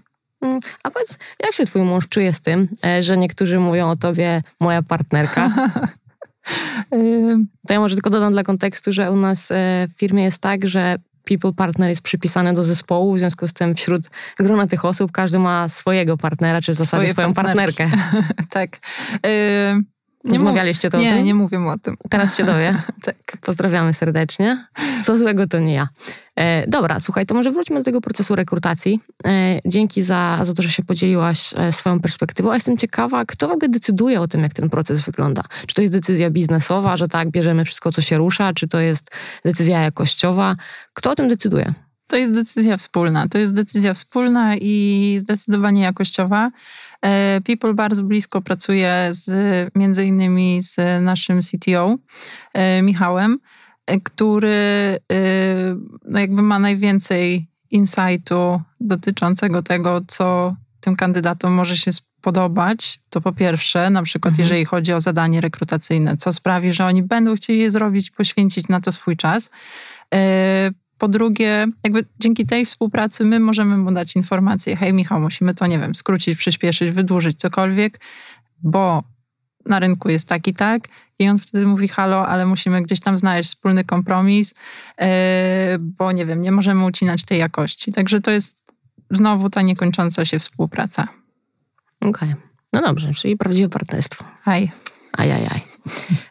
Mm, 0.43 0.61
A 0.83 0.91
powiedz, 0.91 1.19
jak 1.43 1.53
się 1.53 1.67
twój 1.67 1.83
mąż 1.83 2.09
czuje 2.09 2.33
z 2.33 2.41
tym, 2.41 2.69
e, 2.85 3.03
że 3.03 3.17
niektórzy 3.17 3.59
mówią 3.59 3.91
o 3.91 3.97
tobie 3.97 4.43
moja 4.61 4.83
partnerka? 4.83 5.51
To 7.67 7.75
ja 7.75 7.81
może 7.81 7.97
tylko 7.97 8.11
dodam 8.11 8.33
dla 8.33 8.43
kontekstu, 8.43 8.93
że 8.93 9.13
u 9.13 9.17
nas 9.17 9.53
w 9.89 9.99
firmie 9.99 10.23
jest 10.23 10.43
tak, 10.43 10.67
że 10.67 10.97
people 11.31 11.53
partner 11.53 11.89
jest 11.89 12.03
przypisany 12.03 12.55
do 12.55 12.65
zespołu, 12.65 13.15
w 13.15 13.19
związku 13.19 13.49
z 13.49 13.53
tym 13.53 13.75
wśród 13.75 14.11
grona 14.39 14.67
tych 14.67 14.85
osób 14.85 15.13
każdy 15.13 15.39
ma 15.39 15.69
swojego 15.69 16.17
partnera, 16.17 16.61
czy 16.61 16.73
w 16.73 16.77
zasadzie 16.77 17.09
Swoje 17.09 17.13
swoją 17.13 17.35
partnerki. 17.35 17.77
partnerkę. 17.77 18.25
tak. 18.51 18.79
E, 19.27 19.81
nie 20.25 20.33
Rozmawialiście 20.33 20.91
to 20.91 20.99
Nie, 20.99 21.15
tym? 21.15 21.25
nie 21.25 21.35
mówię 21.35 21.59
o 21.59 21.79
tym. 21.79 21.97
Teraz 22.11 22.37
się 22.37 22.45
dowie. 22.45 22.75
Tak. 23.03 23.17
Pozdrawiamy 23.41 23.95
serdecznie. 23.95 24.67
Co 25.03 25.19
złego 25.19 25.47
to 25.47 25.59
nie 25.59 25.75
ja. 25.75 25.89
E, 26.37 26.67
dobra, 26.67 27.01
słuchaj, 27.01 27.27
to 27.27 27.35
może 27.35 27.51
wróćmy 27.51 27.77
do 27.77 27.85
tego 27.85 28.01
procesu 28.01 28.37
rekrutacji. 28.37 29.01
E, 29.27 29.61
dzięki 29.67 30.03
za, 30.03 30.39
za 30.43 30.55
to, 30.55 30.63
że 30.63 30.69
się 30.69 30.85
podzieliłaś 30.85 31.55
e, 31.57 31.73
swoją 31.73 32.01
perspektywą. 32.01 32.51
A 32.51 32.55
jestem 32.55 32.77
ciekawa, 32.77 33.25
kto 33.25 33.49
w 33.49 33.53
ogóle 33.53 33.69
decyduje 33.69 34.21
o 34.21 34.29
tym, 34.29 34.41
jak 34.41 34.53
ten 34.53 34.71
proces 34.71 35.01
wygląda? 35.01 35.43
Czy 35.67 35.75
to 35.75 35.83
jest 35.83 35.95
decyzja 35.95 36.31
biznesowa, 36.31 36.97
że 36.97 37.09
tak, 37.09 37.31
bierzemy 37.31 37.65
wszystko, 37.65 37.93
co 37.93 38.03
się 38.03 38.19
rusza, 38.19 38.53
czy 38.53 38.69
to 38.69 38.81
jest 38.81 39.11
decyzja 39.45 39.81
jakościowa? 39.81 40.57
Kto 40.95 41.11
o 41.11 41.15
tym 41.15 41.29
decyduje? 41.29 41.73
To 42.11 42.17
jest 42.17 42.33
decyzja 42.33 42.77
wspólna. 42.77 43.29
To 43.29 43.39
jest 43.39 43.55
decyzja 43.55 43.95
wspólna 43.95 44.57
i 44.57 45.17
zdecydowanie 45.21 45.83
jakościowa. 45.83 46.51
E, 47.03 47.41
People 47.41 47.75
bardzo 47.75 48.03
blisko 48.03 48.43
pracuje 48.43 49.09
z, 49.11 49.31
między 49.75 50.05
innymi 50.05 50.63
z 50.63 50.77
naszym 51.05 51.41
CTO, 51.41 51.97
e, 52.55 52.83
Michałem, 52.83 53.39
e, 53.87 54.01
który 54.01 54.99
no 56.05 56.21
jakby 56.21 56.43
ma 56.43 56.59
najwięcej 56.59 57.47
insightu 57.71 58.61
dotyczącego 58.81 59.63
tego, 59.63 60.01
co 60.07 60.57
tym 60.81 60.97
kandydatom 60.97 61.53
może 61.53 61.77
się 61.77 61.93
spodobać. 61.93 63.01
To 63.11 63.21
po 63.21 63.33
pierwsze, 63.33 63.91
na 63.91 64.03
przykład 64.03 64.33
Mhm. 64.33 64.43
jeżeli 64.45 64.65
chodzi 64.65 64.93
o 64.93 65.01
zadanie 65.01 65.41
rekrutacyjne, 65.41 66.17
co 66.17 66.33
sprawi, 66.33 66.73
że 66.73 66.87
oni 66.87 67.03
będą 67.03 67.37
chcieli 67.37 67.59
je 67.59 67.71
zrobić, 67.71 68.11
poświęcić 68.11 68.69
na 68.69 68.81
to 68.81 68.93
swój 68.93 69.17
czas. 69.17 69.51
E, 71.01 71.07
po 71.07 71.09
drugie, 71.09 71.67
jakby 71.85 72.05
dzięki 72.19 72.47
tej 72.47 72.65
współpracy 72.65 73.25
my 73.25 73.41
możemy 73.41 73.77
mu 73.77 73.93
dać 73.93 74.17
informację, 74.17 74.77
hej 74.77 74.93
Michał, 74.93 75.21
musimy 75.21 75.55
to, 75.55 75.67
nie 75.67 75.79
wiem, 75.79 75.95
skrócić, 75.95 76.39
przyspieszyć, 76.39 76.91
wydłużyć, 76.91 77.39
cokolwiek, 77.39 78.01
bo 78.63 79.03
na 79.67 79.79
rynku 79.79 80.09
jest 80.09 80.29
tak 80.29 80.49
i 80.49 80.55
tak 80.55 80.89
i 81.19 81.29
on 81.29 81.39
wtedy 81.39 81.67
mówi 81.67 81.89
halo, 81.89 82.29
ale 82.29 82.47
musimy 82.47 82.83
gdzieś 82.83 83.01
tam 83.01 83.19
znaleźć 83.19 83.49
wspólny 83.49 83.85
kompromis, 83.85 84.55
yy, 85.01 85.07
bo 85.79 86.13
nie 86.13 86.27
wiem, 86.27 86.43
nie 86.43 86.53
możemy 86.53 86.85
ucinać 86.85 87.25
tej 87.25 87.39
jakości. 87.39 87.93
Także 87.93 88.21
to 88.21 88.31
jest 88.31 88.73
znowu 89.11 89.51
ta 89.51 89.63
niekończąca 89.63 90.25
się 90.25 90.39
współpraca. 90.39 91.09
Okej. 92.01 92.35
No 92.73 92.81
dobrze, 92.81 93.15
czyli 93.15 93.37
prawdziwe 93.37 93.69
partnerstwo. 93.69 94.25
Hej. 94.43 94.71
Ajajaj. 95.13 95.70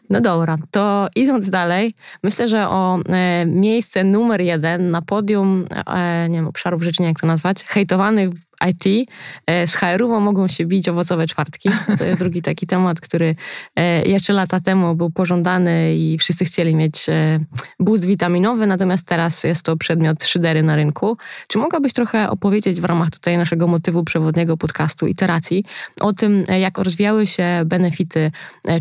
No 0.09 0.21
dobra, 0.21 0.57
to 0.71 1.07
idąc 1.15 1.49
dalej, 1.49 1.93
myślę, 2.23 2.47
że 2.47 2.69
o 2.69 2.99
e, 3.09 3.45
miejsce 3.45 4.03
numer 4.03 4.41
jeden 4.41 4.91
na 4.91 5.01
podium, 5.01 5.65
e, 5.85 6.29
nie 6.29 6.37
wiem, 6.37 6.47
obszarów 6.47 6.83
nie 6.99 7.05
jak 7.05 7.19
to 7.19 7.27
nazwać, 7.27 7.63
hejtowanych 7.63 8.29
IT 8.67 9.09
e, 9.47 9.67
z 9.67 9.75
HR-ową 9.75 10.19
mogą 10.19 10.47
się 10.47 10.65
bić 10.65 10.89
owocowe 10.89 11.27
czwartki. 11.27 11.69
To 11.97 12.03
jest 12.05 12.19
drugi 12.19 12.41
taki 12.41 12.67
temat, 12.67 13.01
który 13.01 13.35
e, 13.75 14.05
jeszcze 14.05 14.33
lata 14.33 14.59
temu 14.59 14.95
był 14.95 15.09
pożądany 15.09 15.95
i 15.95 16.17
wszyscy 16.17 16.45
chcieli 16.45 16.75
mieć 16.75 17.09
e, 17.09 17.39
boost 17.79 18.05
witaminowy, 18.05 18.67
natomiast 18.67 19.07
teraz 19.07 19.43
jest 19.43 19.63
to 19.63 19.77
przedmiot 19.77 20.23
szydery 20.23 20.63
na 20.63 20.75
rynku. 20.75 21.17
Czy 21.47 21.57
mogłabyś 21.57 21.93
trochę 21.93 22.29
opowiedzieć 22.29 22.81
w 22.81 22.85
ramach 22.85 23.09
tutaj 23.09 23.37
naszego 23.37 23.67
motywu 23.67 24.03
przewodniego 24.03 24.57
podcastu 24.57 25.07
iteracji 25.07 25.65
o 25.99 26.13
tym, 26.13 26.45
jak 26.59 26.77
rozwijały 26.77 27.27
się 27.27 27.61
benefity, 27.65 28.31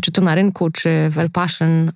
czy 0.01 0.11
to 0.11 0.21
na 0.21 0.35
rynku, 0.35 0.69
czy 0.69 0.89
w 1.09 1.17
El 1.17 1.29
Passion, 1.29 1.91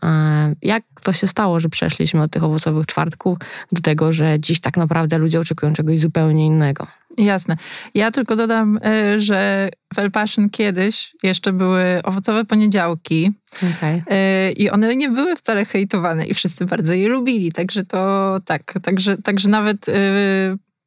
jak 0.62 0.84
to 1.04 1.14
się 1.14 1.28
stało, 1.28 1.60
że 1.60 1.70
przeszliśmy 1.70 2.22
od 2.22 2.32
tych 2.32 2.44
owocowych 2.44 2.86
czwartków 2.86 3.38
do 3.72 3.82
tego, 3.82 4.12
że 4.12 4.40
dziś 4.40 4.60
tak 4.60 4.78
naprawdę 4.78 5.18
ludzie 5.18 5.40
oczekują 5.40 5.74
czegoś 5.74 6.00
zupełnie 6.00 6.46
innego. 6.46 6.88
Jasne. 7.18 7.58
Ja 7.94 8.12
tylko 8.12 8.36
dodam, 8.36 8.78
y, 8.78 9.20
że 9.20 9.70
w 9.96 10.00
El 10.00 10.12
Passion 10.12 10.50
kiedyś 10.50 11.16
jeszcze 11.24 11.54
były 11.54 12.02
owocowe 12.04 12.46
poniedziałki, 12.46 13.32
Okay. 13.78 14.04
Yy, 14.10 14.52
I 14.52 14.70
one 14.70 14.96
nie 14.96 15.10
były 15.10 15.36
wcale 15.36 15.66
hejtowane 15.66 16.26
i 16.26 16.34
wszyscy 16.34 16.66
bardzo 16.66 16.94
je 16.94 17.08
lubili, 17.10 17.52
także 17.52 17.86
to 17.86 18.40
tak, 18.46 18.74
także, 18.84 19.18
także 19.18 19.50
nawet 19.50 19.88
yy, 19.88 19.94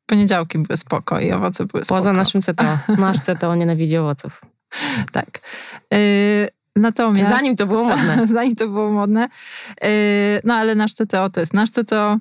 poniedziałki 0.07 0.59
były 0.59 0.77
spoko 0.77 1.21
i 1.21 1.33
owoce 1.33 1.65
były 1.65 1.85
spoko. 1.85 1.99
Poza 1.99 2.13
naszym 2.13 2.41
CTO. 2.43 2.79
Nasz 2.99 3.21
CTO 3.21 3.55
nienawidzi 3.55 3.97
owoców. 3.97 4.41
Tak. 5.13 5.41
Natomiast... 6.77 7.31
Zanim 7.31 7.57
to 7.57 7.67
było 7.67 7.85
modne. 7.85 8.27
zanim 8.27 8.55
to 8.55 8.69
było 8.69 8.91
modne. 8.91 9.29
No 10.45 10.55
ale 10.55 10.75
nasz 10.75 10.95
CTO 10.95 11.31
to 11.31 11.41
jest 11.41 11.55
nasz 11.55 11.71
CTO 11.71 12.19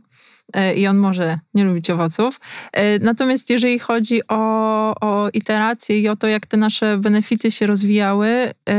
i 0.75 0.87
on 0.87 0.97
może 0.97 1.39
nie 1.53 1.63
lubić 1.63 1.89
owoców. 1.89 2.39
Yy, 2.75 2.81
Natomiast 3.01 3.49
jeżeli 3.49 3.79
chodzi 3.79 4.21
o, 4.27 4.95
o 5.01 5.29
iteracje 5.33 5.99
i 5.99 6.07
o 6.07 6.15
to, 6.15 6.27
jak 6.27 6.45
te 6.45 6.57
nasze 6.57 6.97
benefity 6.97 7.51
się 7.51 7.67
rozwijały 7.67 8.27
yy, 8.27 8.73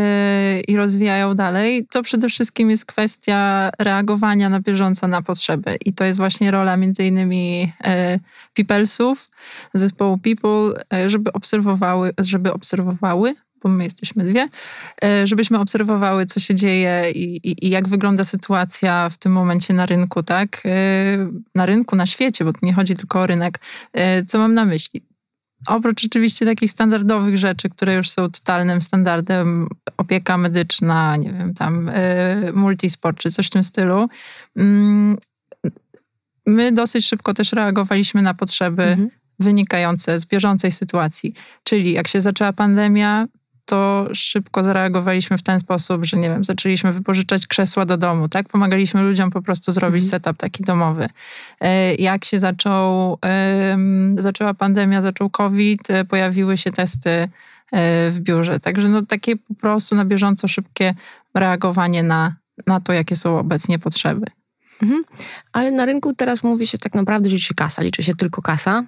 i 0.60 0.76
rozwijają 0.76 1.34
dalej, 1.34 1.86
to 1.90 2.02
przede 2.02 2.28
wszystkim 2.28 2.70
jest 2.70 2.86
kwestia 2.86 3.70
reagowania 3.78 4.48
na 4.48 4.60
bieżąco 4.60 5.08
na 5.08 5.22
potrzeby. 5.22 5.76
I 5.84 5.92
to 5.92 6.04
jest 6.04 6.18
właśnie 6.18 6.50
rola 6.50 6.76
między 6.76 7.06
innymi 7.06 7.72
Peoplesów, 8.54 9.30
zespołu 9.74 10.18
People, 10.18 10.84
żeby 11.06 11.32
obserwowały, 11.32 12.12
żeby 12.18 12.52
obserwowały 12.52 13.34
bo 13.68 13.74
my 13.74 13.84
jesteśmy 13.84 14.24
dwie, 14.24 14.48
e, 15.04 15.26
żebyśmy 15.26 15.58
obserwowały, 15.58 16.26
co 16.26 16.40
się 16.40 16.54
dzieje 16.54 17.10
i, 17.10 17.36
i, 17.36 17.66
i 17.66 17.70
jak 17.70 17.88
wygląda 17.88 18.24
sytuacja 18.24 19.08
w 19.08 19.18
tym 19.18 19.32
momencie 19.32 19.74
na 19.74 19.86
rynku, 19.86 20.22
tak? 20.22 20.62
E, 20.64 20.70
na 21.54 21.66
rynku, 21.66 21.96
na 21.96 22.06
świecie, 22.06 22.44
bo 22.44 22.52
tu 22.52 22.58
nie 22.62 22.72
chodzi 22.72 22.96
tylko 22.96 23.20
o 23.20 23.26
rynek. 23.26 23.60
E, 23.92 24.24
co 24.24 24.38
mam 24.38 24.54
na 24.54 24.64
myśli? 24.64 25.02
Oprócz 25.66 26.04
oczywiście 26.04 26.46
takich 26.46 26.70
standardowych 26.70 27.38
rzeczy, 27.38 27.70
które 27.70 27.94
już 27.94 28.10
są 28.10 28.30
totalnym 28.30 28.82
standardem, 28.82 29.68
opieka 29.96 30.38
medyczna, 30.38 31.16
nie 31.16 31.32
wiem, 31.32 31.54
tam 31.54 31.90
multisport 32.54 33.18
czy 33.18 33.30
coś 33.30 33.46
w 33.46 33.50
tym 33.50 33.64
stylu, 33.64 34.08
mm, 34.56 35.16
my 36.46 36.72
dosyć 36.72 37.06
szybko 37.06 37.34
też 37.34 37.52
reagowaliśmy 37.52 38.22
na 38.22 38.34
potrzeby 38.34 38.82
mhm. 38.82 39.10
wynikające 39.38 40.20
z 40.20 40.26
bieżącej 40.26 40.70
sytuacji. 40.70 41.34
Czyli 41.64 41.92
jak 41.92 42.08
się 42.08 42.20
zaczęła 42.20 42.52
pandemia, 42.52 43.26
to 43.66 44.08
szybko 44.12 44.62
zareagowaliśmy 44.62 45.38
w 45.38 45.42
ten 45.42 45.60
sposób, 45.60 46.04
że 46.04 46.16
nie 46.16 46.28
wiem, 46.28 46.44
zaczęliśmy 46.44 46.92
wypożyczać 46.92 47.46
krzesła 47.46 47.86
do 47.86 47.96
domu, 47.96 48.28
tak? 48.28 48.48
Pomagaliśmy 48.48 49.02
ludziom 49.02 49.30
po 49.30 49.42
prostu 49.42 49.72
zrobić 49.72 50.04
mhm. 50.04 50.10
setup 50.10 50.36
taki 50.36 50.64
domowy. 50.64 51.08
E, 51.60 51.94
jak 51.94 52.24
się 52.24 52.38
zaczął, 52.38 53.18
zaczęła 54.18 54.54
pandemia, 54.54 55.02
zaczął 55.02 55.30
COVID, 55.30 55.90
e, 55.90 56.04
pojawiły 56.04 56.56
się 56.56 56.72
testy 56.72 57.10
e, 57.10 57.28
w 58.10 58.20
biurze. 58.20 58.60
Także 58.60 58.88
no 58.88 59.02
takie 59.02 59.36
po 59.36 59.54
prostu 59.54 59.94
na 59.94 60.04
bieżąco 60.04 60.48
szybkie 60.48 60.94
reagowanie 61.34 62.02
na, 62.02 62.36
na 62.66 62.80
to, 62.80 62.92
jakie 62.92 63.16
są 63.16 63.38
obecnie 63.38 63.78
potrzeby. 63.78 64.26
Mhm. 64.82 65.04
Ale 65.52 65.70
na 65.70 65.86
rynku 65.86 66.14
teraz 66.14 66.42
mówi 66.42 66.66
się 66.66 66.78
tak 66.78 66.94
naprawdę, 66.94 67.28
że 67.28 67.36
liczy 67.36 67.48
się 67.48 67.54
kasa, 67.54 67.82
liczy 67.82 68.02
się 68.02 68.16
tylko 68.16 68.42
kasa. 68.42 68.84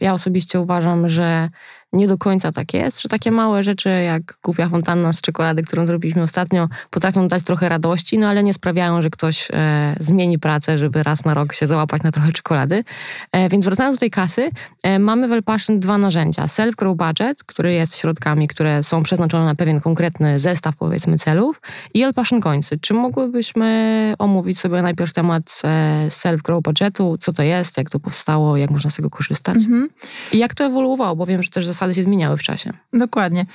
Ja 0.00 0.12
osobiście 0.12 0.60
uważam, 0.60 1.08
że 1.08 1.48
nie 1.92 2.08
do 2.08 2.18
końca 2.18 2.52
tak 2.52 2.74
jest, 2.74 3.02
że 3.02 3.08
takie 3.08 3.30
małe 3.30 3.62
rzeczy 3.62 3.88
jak 3.88 4.38
głupia 4.42 4.68
fontanna 4.68 5.12
z 5.12 5.20
czekolady, 5.20 5.62
którą 5.62 5.86
zrobiliśmy 5.86 6.22
ostatnio, 6.22 6.68
potrafią 6.90 7.28
dać 7.28 7.42
trochę 7.42 7.68
radości, 7.68 8.18
no 8.18 8.28
ale 8.28 8.42
nie 8.42 8.54
sprawiają, 8.54 9.02
że 9.02 9.10
ktoś 9.10 9.48
e, 9.52 9.96
zmieni 10.00 10.38
pracę, 10.38 10.78
żeby 10.78 11.02
raz 11.02 11.24
na 11.24 11.34
rok 11.34 11.54
się 11.54 11.66
załapać 11.66 12.02
na 12.02 12.12
trochę 12.12 12.32
czekolady. 12.32 12.84
E, 13.32 13.48
więc 13.48 13.64
wracając 13.64 13.96
do 13.96 14.00
tej 14.00 14.10
kasy, 14.10 14.50
e, 14.82 14.98
mamy 14.98 15.28
w 15.28 15.32
Elpassion 15.32 15.80
dwa 15.80 15.98
narzędzia. 15.98 16.46
Self-Grow 16.46 16.96
Budget, 16.96 17.44
który 17.44 17.72
jest 17.72 17.96
środkami, 17.96 18.48
które 18.48 18.82
są 18.82 19.02
przeznaczone 19.02 19.44
na 19.44 19.54
pewien 19.54 19.80
konkretny 19.80 20.38
zestaw, 20.38 20.76
powiedzmy, 20.76 21.18
celów 21.18 21.60
i 21.94 22.02
Elpassion 22.02 22.40
Coinsy. 22.40 22.78
Czy 22.78 22.94
mogłybyśmy 22.94 24.14
omówić 24.18 24.58
sobie 24.58 24.82
najpierw 24.82 25.12
temat 25.12 25.60
e, 25.64 26.06
Self-Grow 26.08 26.62
Budgetu, 26.62 27.16
co 27.20 27.32
to 27.32 27.42
jest, 27.42 27.78
jak 27.78 27.90
to 27.90 28.00
powstało, 28.00 28.56
jak 28.56 28.70
można 28.70 28.90
z 28.90 28.96
tego 28.96 29.10
korzystać 29.10 29.56
mhm. 29.56 29.88
i 30.32 30.38
jak 30.38 30.54
to 30.54 30.64
ewoluowało, 30.64 31.16
bo 31.16 31.26
wiem, 31.26 31.42
że 31.42 31.50
też 31.50 31.66
zasady 31.80 31.94
się 31.94 32.02
zmieniały 32.02 32.36
w 32.36 32.42
czasie. 32.42 32.72
Dokładnie. 32.92 33.46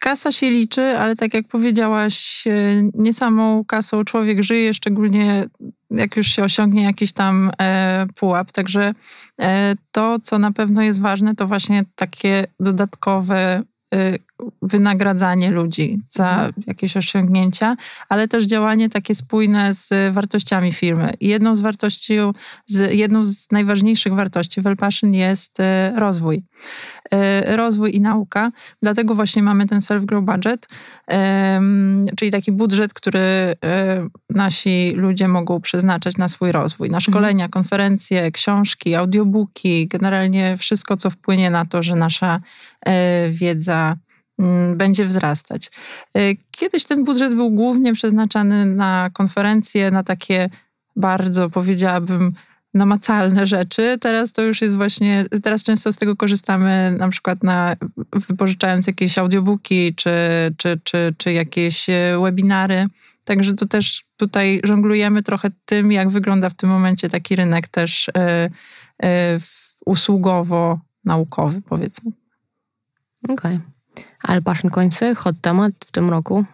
Kasa 0.00 0.32
się 0.32 0.50
liczy, 0.50 0.98
ale 0.98 1.16
tak 1.16 1.34
jak 1.34 1.48
powiedziałaś, 1.48 2.44
e, 2.46 2.82
nie 2.94 3.12
samą 3.12 3.64
kasą 3.64 4.04
człowiek 4.04 4.42
żyje, 4.42 4.74
szczególnie 4.74 5.48
jak 5.90 6.16
już 6.16 6.26
się 6.26 6.44
osiągnie 6.44 6.82
jakiś 6.82 7.12
tam 7.12 7.50
e, 7.60 8.06
pułap. 8.14 8.52
Także 8.52 8.94
e, 9.40 9.74
to, 9.92 10.18
co 10.22 10.38
na 10.38 10.52
pewno 10.52 10.82
jest 10.82 11.00
ważne, 11.00 11.34
to 11.34 11.46
właśnie 11.46 11.84
takie 11.94 12.46
dodatkowe 12.60 13.62
wynagradzanie 14.62 15.50
ludzi 15.50 16.00
za 16.10 16.30
mhm. 16.30 16.52
jakieś 16.66 16.96
osiągnięcia, 16.96 17.76
ale 18.08 18.28
też 18.28 18.44
działanie 18.44 18.88
takie 18.88 19.14
spójne 19.14 19.74
z 19.74 20.14
wartościami 20.14 20.72
firmy. 20.72 21.14
I 21.20 21.28
jedną 21.28 21.56
z 21.56 21.60
wartości, 21.60 22.14
z, 22.66 22.92
jedną 22.92 23.24
z 23.24 23.50
najważniejszych 23.50 24.14
wartości 24.14 24.60
w 24.60 24.64
jest 25.12 25.60
e, 25.60 25.92
rozwój. 25.96 26.44
E, 27.10 27.56
rozwój 27.56 27.96
i 27.96 28.00
nauka. 28.00 28.52
Dlatego 28.82 29.14
właśnie 29.14 29.42
mamy 29.42 29.66
ten 29.66 29.78
self-grow 29.78 30.24
budget, 30.24 30.68
czyli 32.16 32.30
taki 32.30 32.52
budżet, 32.52 32.94
który 32.94 33.20
e, 33.20 33.54
nasi 34.30 34.92
ludzie 34.96 35.28
mogą 35.28 35.60
przeznaczać 35.60 36.16
na 36.16 36.28
swój 36.28 36.52
rozwój, 36.52 36.90
na 36.90 37.00
szkolenia, 37.00 37.44
mhm. 37.44 37.50
konferencje, 37.50 38.30
książki, 38.30 38.94
audiobooki, 38.94 39.88
generalnie 39.88 40.56
wszystko, 40.56 40.96
co 40.96 41.10
wpłynie 41.10 41.50
na 41.50 41.64
to, 41.64 41.82
że 41.82 41.96
nasza 41.96 42.40
wiedza 43.30 43.96
będzie 44.76 45.06
wzrastać. 45.06 45.70
Y, 46.18 46.36
kiedyś 46.50 46.84
ten 46.84 47.04
budżet 47.04 47.34
był 47.34 47.50
głównie 47.50 47.92
przeznaczany 47.92 48.66
na 48.66 49.10
konferencje, 49.12 49.90
na 49.90 50.04
takie 50.04 50.50
bardzo, 50.96 51.50
powiedziałabym, 51.50 52.32
namacalne 52.74 53.46
rzeczy. 53.46 53.98
Teraz 54.00 54.32
to 54.32 54.42
już 54.42 54.62
jest 54.62 54.76
właśnie, 54.76 55.24
teraz 55.42 55.62
często 55.62 55.92
z 55.92 55.96
tego 55.96 56.16
korzystamy 56.16 56.94
na 56.98 57.08
przykład 57.08 57.42
na, 57.42 57.76
wypożyczając 58.28 58.86
jakieś 58.86 59.18
audiobooki 59.18 59.94
czy, 59.94 60.10
czy, 60.56 60.80
czy, 60.84 61.14
czy 61.18 61.32
jakieś 61.32 61.88
e, 61.88 62.18
webinary. 62.22 62.86
Także 63.24 63.54
to 63.54 63.66
też 63.66 64.04
tutaj 64.16 64.60
żonglujemy 64.64 65.22
trochę 65.22 65.50
tym, 65.64 65.92
jak 65.92 66.08
wygląda 66.08 66.50
w 66.50 66.54
tym 66.54 66.70
momencie 66.70 67.08
taki 67.08 67.36
rynek 67.36 67.68
też 67.68 68.08
y, 68.08 68.12
y, 69.04 69.40
usługowo-naukowy, 69.86 71.60
powiedzmy. 71.68 72.12
Okej. 73.28 73.34
Okay. 73.36 73.60
El 74.28 74.42
Passion 74.42 74.70
Coinsy, 74.70 75.14
hot 75.14 75.36
temat 75.40 75.72
w 75.86 75.90
tym 75.90 76.10
roku. 76.10 76.44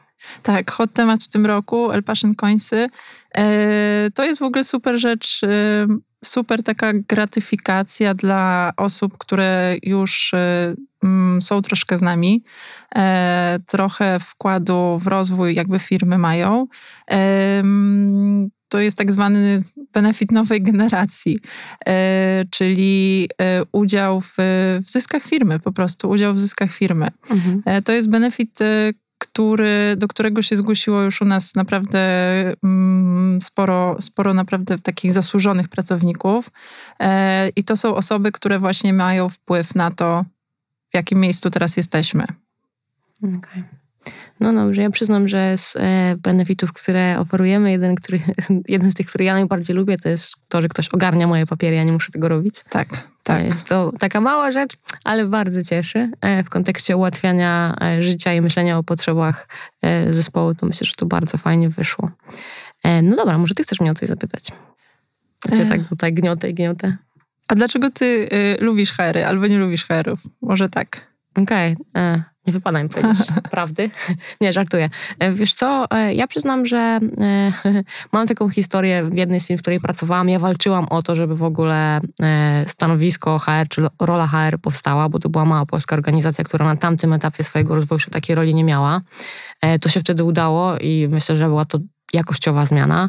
Tak, 0.42 0.70
hot 0.70 0.92
temat 0.92 1.22
w 1.22 1.28
tym 1.28 1.46
roku, 1.46 1.92
El 1.92 2.02
Passion 2.02 2.34
Coinsy. 2.34 2.88
E, 3.36 4.10
to 4.14 4.24
jest 4.24 4.40
w 4.40 4.44
ogóle 4.44 4.64
super 4.64 4.98
rzecz, 4.98 5.44
e, 5.44 5.86
super 6.24 6.62
taka 6.62 6.92
gratyfikacja 6.92 8.14
dla 8.14 8.72
osób, 8.76 9.18
które 9.18 9.76
już 9.82 10.34
e, 10.34 10.74
mm, 11.04 11.42
są 11.42 11.62
troszkę 11.62 11.98
z 11.98 12.02
nami, 12.02 12.44
trochę 13.66 14.20
wkładu 14.20 14.98
w 15.02 15.06
rozwój 15.06 15.54
jakby 15.54 15.78
firmy 15.78 16.18
mają 16.18 16.66
to 18.68 18.80
jest 18.80 18.98
tak 18.98 19.12
zwany 19.12 19.62
benefit 19.92 20.32
nowej 20.32 20.62
generacji, 20.62 21.38
e, 21.86 22.44
czyli 22.50 23.28
e, 23.40 23.62
udział 23.72 24.20
w, 24.20 24.34
w, 24.84 24.90
zyskach 24.90 25.22
firmy, 25.22 25.60
po 25.60 25.72
prostu 25.72 26.10
udział 26.10 26.34
w 26.34 26.40
zyskach 26.40 26.72
firmy. 26.72 27.10
Mhm. 27.30 27.62
E, 27.64 27.82
to 27.82 27.92
jest 27.92 28.10
benefit, 28.10 28.58
który, 29.18 29.94
do 29.96 30.08
którego 30.08 30.42
się 30.42 30.56
zgłosiło 30.56 31.02
już 31.02 31.22
u 31.22 31.24
nas 31.24 31.54
naprawdę 31.54 32.00
mm, 32.64 33.40
sporo, 33.40 33.96
sporo 34.00 34.34
naprawdę 34.34 34.78
takich 34.78 35.12
zasłużonych 35.12 35.68
pracowników. 35.68 36.50
I 37.56 37.64
to 37.64 37.76
są 37.76 37.94
osoby, 37.94 38.32
które 38.32 38.58
właśnie 38.58 38.92
mają 38.92 39.28
wpływ 39.28 39.74
na 39.74 39.90
to, 39.90 40.24
w 40.90 40.94
jakim 40.94 41.20
miejscu 41.20 41.50
teraz 41.50 41.76
jesteśmy. 41.76 42.24
Okay. 43.22 43.64
No 44.40 44.52
dobrze, 44.52 44.82
ja 44.82 44.90
przyznam, 44.90 45.28
że 45.28 45.58
z 45.58 45.76
e, 45.76 46.16
benefitów, 46.16 46.72
które 46.72 47.18
oferujemy, 47.18 47.70
jeden, 47.70 47.94
który, 47.94 48.20
jeden 48.68 48.92
z 48.92 48.94
tych, 48.94 49.06
który 49.06 49.24
ja 49.24 49.34
najbardziej 49.34 49.76
lubię, 49.76 49.98
to 49.98 50.08
jest 50.08 50.32
to, 50.48 50.62
że 50.62 50.68
ktoś 50.68 50.88
ogarnia 50.88 51.26
moje 51.26 51.46
papiery, 51.46 51.76
ja 51.76 51.84
nie 51.84 51.92
muszę 51.92 52.12
tego 52.12 52.28
robić. 52.28 52.64
Tak, 52.70 52.88
tak. 53.22 53.44
Jest 53.44 53.66
to 53.66 53.92
taka 53.98 54.20
mała 54.20 54.50
rzecz, 54.50 54.72
ale 55.04 55.26
bardzo 55.26 55.62
cieszy. 55.62 56.10
E, 56.20 56.42
w 56.42 56.48
kontekście 56.48 56.96
ułatwiania 56.96 57.76
e, 57.82 58.02
życia 58.02 58.34
i 58.34 58.40
myślenia 58.40 58.78
o 58.78 58.82
potrzebach 58.82 59.48
zespołu, 60.10 60.54
to 60.54 60.66
myślę, 60.66 60.86
że 60.86 60.92
to 60.96 61.06
bardzo 61.06 61.38
fajnie 61.38 61.68
wyszło. 61.68 62.10
No 63.02 63.16
dobra, 63.16 63.38
może 63.38 63.54
ty 63.54 63.62
chcesz 63.62 63.80
mnie 63.80 63.90
o 63.90 63.94
coś 63.94 64.08
zapytać? 64.08 64.52
Cię 65.56 65.66
tak 65.66 65.88
tutaj 65.88 66.12
gniotę 66.12 66.50
i 66.50 66.54
gniotę. 66.54 66.96
A 67.48 67.54
dlaczego 67.54 67.90
ty 67.90 68.04
y, 68.04 68.56
lubisz 68.60 68.92
hery 68.92 69.26
albo 69.26 69.46
nie 69.46 69.58
lubisz 69.58 69.84
herów? 69.84 70.22
Może 70.42 70.68
tak. 70.68 71.08
Okej. 71.34 71.76
Okay. 71.90 72.22
Nie 72.48 72.52
wypada 72.52 72.82
mi 72.82 72.88
powiedzieć 72.88 73.26
prawdy. 73.50 73.90
Nie, 74.40 74.52
żartuję. 74.52 74.90
E, 75.18 75.32
wiesz 75.32 75.54
co, 75.54 75.86
e, 75.90 76.14
ja 76.14 76.26
przyznam, 76.26 76.66
że 76.66 76.98
e, 77.20 77.52
mam 78.12 78.26
taką 78.26 78.48
historię 78.48 79.04
w 79.04 79.14
jednej 79.14 79.40
z 79.40 79.46
firm, 79.46 79.58
w 79.58 79.62
której 79.62 79.80
pracowałam. 79.80 80.28
Ja 80.28 80.38
walczyłam 80.38 80.86
o 80.88 81.02
to, 81.02 81.14
żeby 81.14 81.36
w 81.36 81.42
ogóle 81.42 82.00
stanowisko 82.66 83.38
HR 83.38 83.68
czy 83.68 83.86
rola 84.00 84.26
HR 84.26 84.58
powstała, 84.58 85.08
bo 85.08 85.18
to 85.18 85.28
była 85.28 85.44
mała 85.44 85.66
polska 85.66 85.96
organizacja, 85.96 86.44
która 86.44 86.64
na 86.64 86.76
tamtym 86.76 87.12
etapie 87.12 87.44
swojego 87.44 87.74
rozwoju 87.74 87.96
jeszcze 87.96 88.10
takiej 88.10 88.36
roli 88.36 88.54
nie 88.54 88.64
miała. 88.64 89.00
To 89.80 89.88
się 89.88 90.00
wtedy 90.00 90.24
udało 90.24 90.78
i 90.78 91.08
myślę, 91.10 91.36
że 91.36 91.46
była 91.46 91.64
to 91.64 91.78
jakościowa 92.12 92.64
zmiana. 92.64 93.08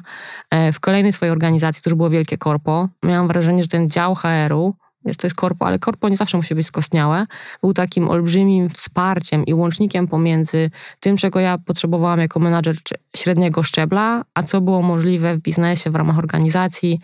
W 0.73 0.79
kolejnej 0.79 1.13
swojej 1.13 1.31
organizacji, 1.31 1.83
to 1.83 1.89
już 1.89 1.97
było 1.97 2.09
wielkie 2.09 2.37
korpo, 2.37 2.89
miałam 3.03 3.27
wrażenie, 3.27 3.63
że 3.63 3.69
ten 3.69 3.89
dział 3.89 4.15
HR-u 4.15 4.75
Wiesz, 5.05 5.17
to 5.17 5.27
jest 5.27 5.35
korpo, 5.35 5.65
ale 5.65 5.79
korpo 5.79 6.09
nie 6.09 6.17
zawsze 6.17 6.37
musi 6.37 6.55
być 6.55 6.67
skostniałe. 6.67 7.25
Był 7.61 7.73
takim 7.73 8.09
olbrzymim 8.09 8.69
wsparciem 8.69 9.45
i 9.45 9.53
łącznikiem 9.53 10.07
pomiędzy 10.07 10.71
tym, 10.99 11.17
czego 11.17 11.39
ja 11.39 11.57
potrzebowałam 11.57 12.19
jako 12.19 12.39
menadżer 12.39 12.75
średniego 13.15 13.63
szczebla, 13.63 14.23
a 14.33 14.43
co 14.43 14.61
było 14.61 14.81
możliwe 14.81 15.35
w 15.35 15.39
biznesie, 15.39 15.89
w 15.89 15.95
ramach 15.95 16.17
organizacji. 16.17 16.99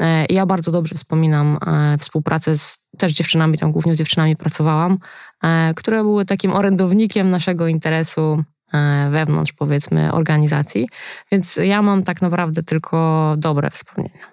E, 0.00 0.26
ja 0.26 0.46
bardzo 0.46 0.72
dobrze 0.72 0.94
wspominam 0.94 1.58
e, 1.66 1.98
współpracę 1.98 2.56
z 2.56 2.80
też 2.98 3.12
dziewczynami, 3.12 3.58
tam 3.58 3.72
głównie 3.72 3.94
z 3.94 3.98
dziewczynami 3.98 4.36
pracowałam, 4.36 4.98
e, 5.42 5.74
które 5.76 6.02
były 6.02 6.24
takim 6.24 6.52
orędownikiem 6.52 7.30
naszego 7.30 7.66
interesu 7.66 8.44
wewnątrz, 9.10 9.52
powiedzmy, 9.52 10.12
organizacji. 10.12 10.88
Więc 11.32 11.56
ja 11.56 11.82
mam 11.82 12.02
tak 12.02 12.22
naprawdę 12.22 12.62
tylko 12.62 13.34
dobre 13.38 13.70
wspomnienia. 13.70 14.29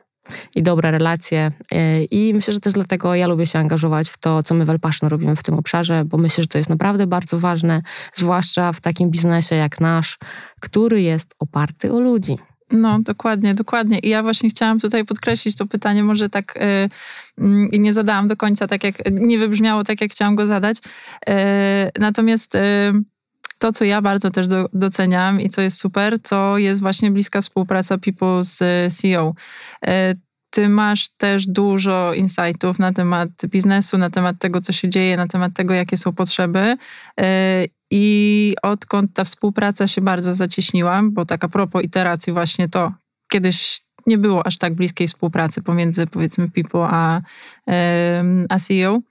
I 0.55 0.63
dobre 0.63 0.91
relacje. 0.91 1.51
E, 1.71 2.03
I 2.03 2.33
myślę, 2.33 2.53
że 2.53 2.59
też 2.59 2.73
dlatego 2.73 3.15
ja 3.15 3.27
lubię 3.27 3.47
się 3.47 3.59
angażować 3.59 4.09
w 4.09 4.17
to, 4.17 4.43
co 4.43 4.55
my 4.55 4.65
w 4.65 4.69
Elpaszyn 4.69 5.09
robimy 5.09 5.35
w 5.35 5.43
tym 5.43 5.55
obszarze, 5.55 6.05
bo 6.05 6.17
myślę, 6.17 6.43
że 6.43 6.47
to 6.47 6.57
jest 6.57 6.69
naprawdę 6.69 7.07
bardzo 7.07 7.39
ważne, 7.39 7.81
zwłaszcza 8.13 8.73
w 8.73 8.81
takim 8.81 9.11
biznesie 9.11 9.55
jak 9.55 9.81
nasz, 9.81 10.17
który 10.59 11.01
jest 11.01 11.35
oparty 11.39 11.93
o 11.93 11.99
ludzi. 11.99 12.37
No, 12.71 12.99
dokładnie, 12.99 13.53
dokładnie. 13.53 13.99
I 13.99 14.09
ja 14.09 14.23
właśnie 14.23 14.49
chciałam 14.49 14.79
tutaj 14.79 15.05
podkreślić 15.05 15.55
to 15.55 15.65
pytanie, 15.65 16.03
może 16.03 16.29
tak 16.29 16.59
yy, 17.37 17.67
i 17.71 17.79
nie 17.79 17.93
zadałam 17.93 18.27
do 18.27 18.37
końca, 18.37 18.67
tak 18.67 18.83
jak 18.83 19.11
nie 19.11 19.37
wybrzmiało 19.37 19.83
tak, 19.83 20.01
jak 20.01 20.11
chciałam 20.11 20.35
go 20.35 20.47
zadać. 20.47 20.77
Yy, 21.27 21.33
natomiast 21.99 22.53
yy, 22.53 23.03
to, 23.58 23.72
co 23.72 23.86
ja 23.86 24.02
bardzo 24.02 24.32
też 24.32 24.48
do, 24.48 24.70
doceniam 24.74 25.41
i 25.41 25.50
co 25.50 25.62
jest 25.62 25.80
super, 25.80 26.20
to 26.20 26.58
jest 26.58 26.82
właśnie 26.82 27.12
bliska 27.12 27.41
współpraca 27.41 27.98
People 27.98 28.43
z 28.43 28.63
CEO. 28.93 29.34
Ty 30.50 30.70
masz 30.70 31.10
też 31.10 31.48
dużo 31.48 32.13
insightów 32.13 32.80
na 32.80 32.93
temat 32.93 33.30
biznesu, 33.48 33.98
na 33.98 34.10
temat 34.10 34.39
tego, 34.39 34.62
co 34.62 34.74
się 34.74 34.89
dzieje, 34.89 35.17
na 35.17 35.28
temat 35.28 35.54
tego, 35.54 35.74
jakie 35.74 35.98
są 35.98 36.13
potrzeby. 36.13 36.78
I 37.91 38.56
odkąd 38.63 39.13
ta 39.13 39.24
współpraca 39.24 39.88
się 39.88 40.02
bardzo 40.02 40.34
zacieśniła, 40.34 41.02
bo 41.12 41.26
tak 41.26 41.43
a 41.43 41.50
propos 41.50 41.84
iteracji 41.84 42.34
właśnie 42.34 42.70
to 42.70 42.91
kiedyś 43.32 43.82
nie 44.08 44.17
było 44.17 44.48
aż 44.48 44.58
tak 44.58 44.76
bliskiej 44.76 45.08
współpracy 45.08 45.62
pomiędzy 45.62 46.08
powiedzmy 46.08 46.50
people 46.50 46.88
a, 46.89 47.22
a 48.50 48.60
CEO, 48.60 48.96
e, 48.96 49.02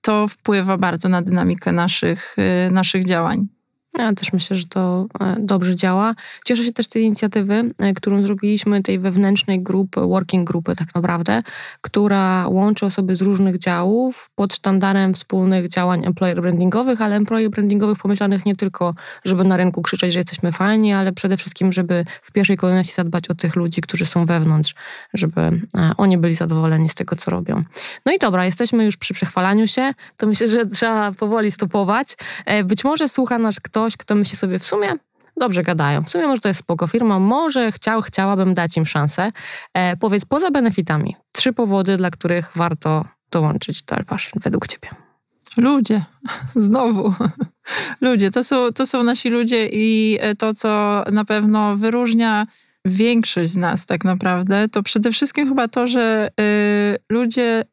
to 0.00 0.28
wpływa 0.28 0.78
bardzo 0.78 1.08
na 1.08 1.22
dynamikę 1.22 1.72
naszych, 1.72 2.36
e, 2.38 2.70
naszych 2.70 3.04
działań. 3.04 3.53
Ja 3.98 4.14
też 4.14 4.32
myślę, 4.32 4.56
że 4.56 4.66
to 4.66 5.06
e, 5.20 5.36
dobrze 5.38 5.76
działa. 5.76 6.14
Cieszę 6.44 6.64
się 6.64 6.72
też 6.72 6.86
z 6.86 6.88
tej 6.88 7.02
inicjatywy, 7.02 7.74
e, 7.78 7.94
którą 7.94 8.22
zrobiliśmy, 8.22 8.82
tej 8.82 8.98
wewnętrznej 8.98 9.62
grupy, 9.62 10.00
working 10.00 10.48
grupy 10.48 10.76
tak 10.76 10.94
naprawdę, 10.94 11.42
która 11.80 12.48
łączy 12.48 12.86
osoby 12.86 13.14
z 13.14 13.22
różnych 13.22 13.58
działów 13.58 14.30
pod 14.34 14.54
sztandarem 14.54 15.14
wspólnych 15.14 15.68
działań 15.68 16.06
employer 16.06 16.42
brandingowych, 16.42 17.02
ale 17.02 17.16
employer 17.16 17.50
brandingowych 17.50 17.98
pomyślanych 17.98 18.46
nie 18.46 18.56
tylko, 18.56 18.94
żeby 19.24 19.44
na 19.44 19.56
rynku 19.56 19.82
krzyczeć, 19.82 20.12
że 20.12 20.18
jesteśmy 20.18 20.52
fajni, 20.52 20.92
ale 20.92 21.12
przede 21.12 21.36
wszystkim, 21.36 21.72
żeby 21.72 22.04
w 22.22 22.32
pierwszej 22.32 22.56
kolejności 22.56 22.94
zadbać 22.94 23.28
o 23.28 23.34
tych 23.34 23.56
ludzi, 23.56 23.80
którzy 23.80 24.06
są 24.06 24.26
wewnątrz, 24.26 24.74
żeby 25.14 25.40
e, 25.40 25.60
oni 25.96 26.18
byli 26.18 26.34
zadowoleni 26.34 26.88
z 26.88 26.94
tego, 26.94 27.16
co 27.16 27.30
robią. 27.30 27.64
No 28.06 28.12
i 28.12 28.18
dobra, 28.18 28.44
jesteśmy 28.44 28.84
już 28.84 28.96
przy 28.96 29.14
przechwalaniu 29.14 29.68
się, 29.68 29.92
to 30.16 30.26
myślę, 30.26 30.48
że 30.48 30.66
trzeba 30.66 31.12
powoli 31.12 31.50
stopować. 31.50 32.16
Być 32.64 32.84
może 32.84 33.08
słucha 33.08 33.38
nas 33.38 33.60
ktoś, 33.60 33.83
ktoś, 33.84 33.96
kto 33.96 34.14
myśli 34.14 34.36
sobie 34.36 34.58
w 34.58 34.66
sumie, 34.66 34.92
dobrze 35.36 35.62
gadają. 35.62 36.04
W 36.04 36.08
sumie 36.08 36.26
może 36.26 36.40
to 36.40 36.48
jest 36.48 36.60
spoko 36.60 36.86
firma, 36.86 37.18
może 37.18 37.72
chciał, 37.72 38.02
chciałabym 38.02 38.54
dać 38.54 38.76
im 38.76 38.86
szansę. 38.86 39.32
E, 39.74 39.96
powiedz, 39.96 40.24
poza 40.24 40.50
benefitami, 40.50 41.16
trzy 41.32 41.52
powody, 41.52 41.96
dla 41.96 42.10
których 42.10 42.50
warto 42.56 43.04
dołączyć 43.30 43.82
do 43.82 43.96
Alpaszyn 43.96 44.40
według 44.44 44.66
ciebie. 44.66 44.88
Ludzie, 45.56 46.04
znowu. 46.56 47.14
Ludzie, 48.00 48.30
to 48.30 48.44
są, 48.44 48.72
to 48.72 48.86
są 48.86 49.02
nasi 49.02 49.30
ludzie 49.30 49.68
i 49.72 50.18
e, 50.20 50.34
to, 50.34 50.54
co 50.54 51.04
na 51.12 51.24
pewno 51.24 51.76
wyróżnia 51.76 52.46
większość 52.84 53.50
z 53.50 53.56
nas 53.56 53.86
tak 53.86 54.04
naprawdę, 54.04 54.68
to 54.68 54.82
przede 54.82 55.12
wszystkim 55.12 55.48
chyba 55.48 55.68
to, 55.68 55.86
że 55.86 56.30
y, 56.40 56.98
ludzie 57.10 57.64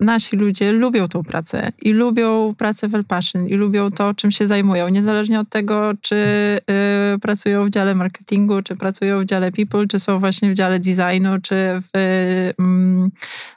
nasi 0.00 0.36
ludzie 0.36 0.72
lubią 0.72 1.08
tą 1.08 1.22
pracę 1.22 1.72
i 1.82 1.92
lubią 1.92 2.54
pracę 2.58 2.88
w 2.88 2.94
El 2.94 3.04
Passion 3.04 3.48
i 3.48 3.54
lubią 3.54 3.90
to, 3.90 4.14
czym 4.14 4.30
się 4.30 4.46
zajmują, 4.46 4.88
niezależnie 4.88 5.40
od 5.40 5.48
tego, 5.48 5.92
czy 6.00 6.16
y, 7.14 7.18
pracują 7.18 7.66
w 7.66 7.70
dziale 7.70 7.94
marketingu, 7.94 8.62
czy 8.62 8.76
pracują 8.76 9.20
w 9.20 9.24
dziale 9.24 9.52
people, 9.52 9.86
czy 9.86 10.00
są 10.00 10.18
właśnie 10.18 10.50
w 10.50 10.54
dziale 10.54 10.80
designu, 10.80 11.40
czy, 11.42 11.54
w, 11.54 11.96
y, 11.96 13.10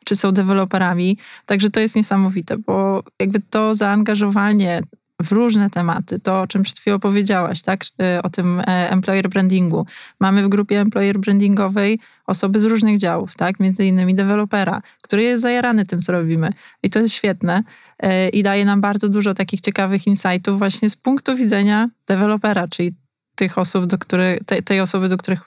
czy 0.06 0.16
są 0.16 0.32
deweloperami. 0.32 1.18
Także 1.46 1.70
to 1.70 1.80
jest 1.80 1.96
niesamowite, 1.96 2.58
bo 2.58 3.04
jakby 3.20 3.40
to 3.50 3.76
zaangażowanie 3.76 4.82
w 5.22 5.32
różne 5.32 5.70
tematy, 5.70 6.20
to 6.20 6.42
o 6.42 6.48
czym 6.48 6.64
przed 6.64 6.80
chwilą 6.80 7.00
powiedziałaś, 7.00 7.62
tak? 7.62 7.82
o 8.24 8.30
tym 8.30 8.60
e, 8.60 8.64
employer 8.92 9.30
brandingu. 9.30 9.86
Mamy 10.20 10.44
w 10.44 10.50
grupie 10.50 10.80
employer 10.80 11.20
brandingowej 11.20 12.00
osoby 12.26 12.60
z 12.60 12.66
różnych 12.66 12.98
działów, 12.98 13.36
tak? 13.36 13.60
między 13.60 13.86
innymi 13.86 14.16
dewelopera, 14.16 14.82
który 15.02 15.24
jest 15.24 15.42
zajarany 15.42 15.86
tym, 15.86 16.02
co 16.02 16.12
robimy. 16.12 16.54
I 16.84 16.90
to 16.90 17.00
jest 17.00 17.14
świetne 17.14 17.64
e, 18.00 18.30
i 18.30 18.44
daje 18.44 18.66
nam 18.66 18.82
bardzo 18.82 19.10
dużo 19.10 19.34
takich 19.34 19.62
ciekawych 19.62 20.08
insightów 20.08 20.58
właśnie 20.60 20.90
z 20.90 20.96
punktu 20.96 21.36
widzenia 21.36 21.90
dewelopera, 22.08 22.68
czyli 22.68 22.96
tych 23.36 23.58
osób, 23.58 23.86
do 23.86 23.98
których, 23.98 24.40
tej, 24.46 24.64
tej 24.64 24.82
osoby, 24.82 25.10
do 25.10 25.18
których 25.18 25.40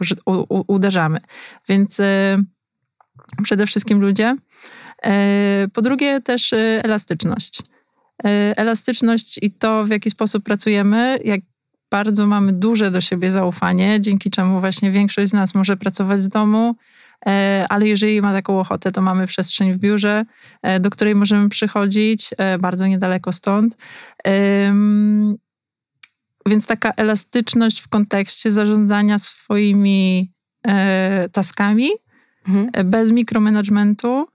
uderzamy. 0.47 1.19
Więc 1.69 2.01
e, 2.01 2.39
przede 3.43 3.67
wszystkim 3.67 4.01
ludzie. 4.01 4.37
Po 5.73 5.83
drugie 5.83 6.21
też 6.21 6.53
elastyczność 6.83 7.63
E, 7.63 7.70
elastyczność 8.57 9.39
i 9.43 9.51
to, 9.51 9.85
w 9.85 9.91
jaki 9.91 10.11
sposób 10.11 10.45
pracujemy, 10.45 11.19
jak 11.25 11.41
bardzo 11.91 12.27
mamy 12.27 12.53
duże 12.53 12.91
do 12.91 13.01
siebie 13.01 13.31
zaufanie, 13.31 14.01
dzięki 14.01 14.31
czemu 14.31 14.61
właśnie 14.61 14.91
większość 14.91 15.31
z 15.31 15.33
nas 15.33 15.55
może 15.55 15.77
pracować 15.77 16.23
z 16.23 16.29
domu, 16.29 16.77
e, 17.27 17.67
ale 17.69 17.89
jeżeli 17.89 18.23
ma 18.23 18.33
taką 18.33 18.61
ochotę, 18.61 18.93
to 18.93 19.01
mamy 19.01 19.27
przestrzeń 19.27 19.73
w 19.73 19.79
biurze, 19.79 20.25
e, 20.63 20.81
do 20.81 20.91
której 20.91 21.15
możemy 21.15 21.49
przychodzić 21.49 22.31
bardzo 22.61 22.87
niedaleko 22.87 23.33
stąd. 23.33 23.77
Więc 26.47 26.67
taka 26.67 26.93
elastyczność 26.97 27.81
w 27.81 27.89
kontekście 27.89 28.51
zarządzania 28.51 29.19
swoimi 29.19 30.31
taskami, 31.33 31.89
mhm. 32.49 32.91
bez 32.91 33.11
mikromanagementu 33.11 34.27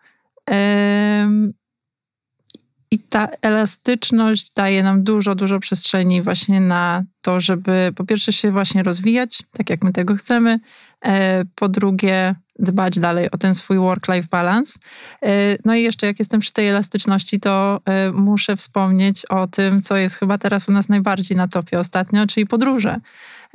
i 2.95 2.99
ta 2.99 3.27
elastyczność 3.41 4.51
daje 4.53 4.83
nam 4.83 5.03
dużo, 5.03 5.35
dużo 5.35 5.59
przestrzeni 5.59 6.21
właśnie 6.21 6.61
na 6.61 7.03
to, 7.21 7.39
żeby 7.39 7.93
po 7.95 8.05
pierwsze 8.05 8.33
się 8.33 8.51
właśnie 8.51 8.83
rozwijać, 8.83 9.43
tak 9.51 9.69
jak 9.69 9.83
my 9.83 9.93
tego 9.93 10.15
chcemy, 10.15 10.59
e, 11.05 11.45
po 11.55 11.69
drugie 11.69 12.35
dbać 12.59 12.99
dalej 12.99 13.31
o 13.31 13.37
ten 13.37 13.55
swój 13.55 13.77
work-life 13.77 14.27
balance. 14.31 14.79
E, 15.23 15.57
no 15.65 15.75
i 15.75 15.83
jeszcze 15.83 16.07
jak 16.07 16.19
jestem 16.19 16.39
przy 16.39 16.53
tej 16.53 16.67
elastyczności, 16.67 17.39
to 17.39 17.81
e, 17.85 18.11
muszę 18.11 18.55
wspomnieć 18.55 19.25
o 19.25 19.47
tym, 19.47 19.81
co 19.81 19.97
jest 19.97 20.15
chyba 20.15 20.37
teraz 20.37 20.69
u 20.69 20.71
nas 20.71 20.89
najbardziej 20.89 21.37
na 21.37 21.47
topie 21.47 21.79
ostatnio, 21.79 22.27
czyli 22.27 22.45
podróże. 22.45 22.99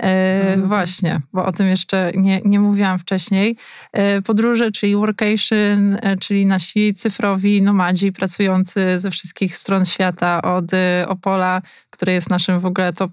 Mhm. 0.03 0.67
Właśnie, 0.69 1.21
bo 1.33 1.47
o 1.47 1.53
tym 1.53 1.69
jeszcze 1.69 2.13
nie, 2.15 2.41
nie 2.45 2.61
mówiłam 2.61 2.99
wcześniej. 2.99 3.57
E, 3.93 4.23
podróże, 4.23 4.71
czyli 4.71 4.97
workation, 4.97 5.99
e, 6.03 6.17
czyli 6.17 6.47
nasi 6.47 6.95
cyfrowi 6.95 7.63
nomadzi 7.63 8.13
pracujący 8.13 9.01
ze 9.01 9.11
wszystkich 9.11 9.57
stron 9.57 9.85
świata, 9.85 10.43
od 10.43 10.65
Opola, 11.07 11.63
które 11.91 12.13
jest 12.13 12.31
naszym 12.31 12.61
w 12.61 12.67
ogóle 12.67 12.93
top 12.93 13.13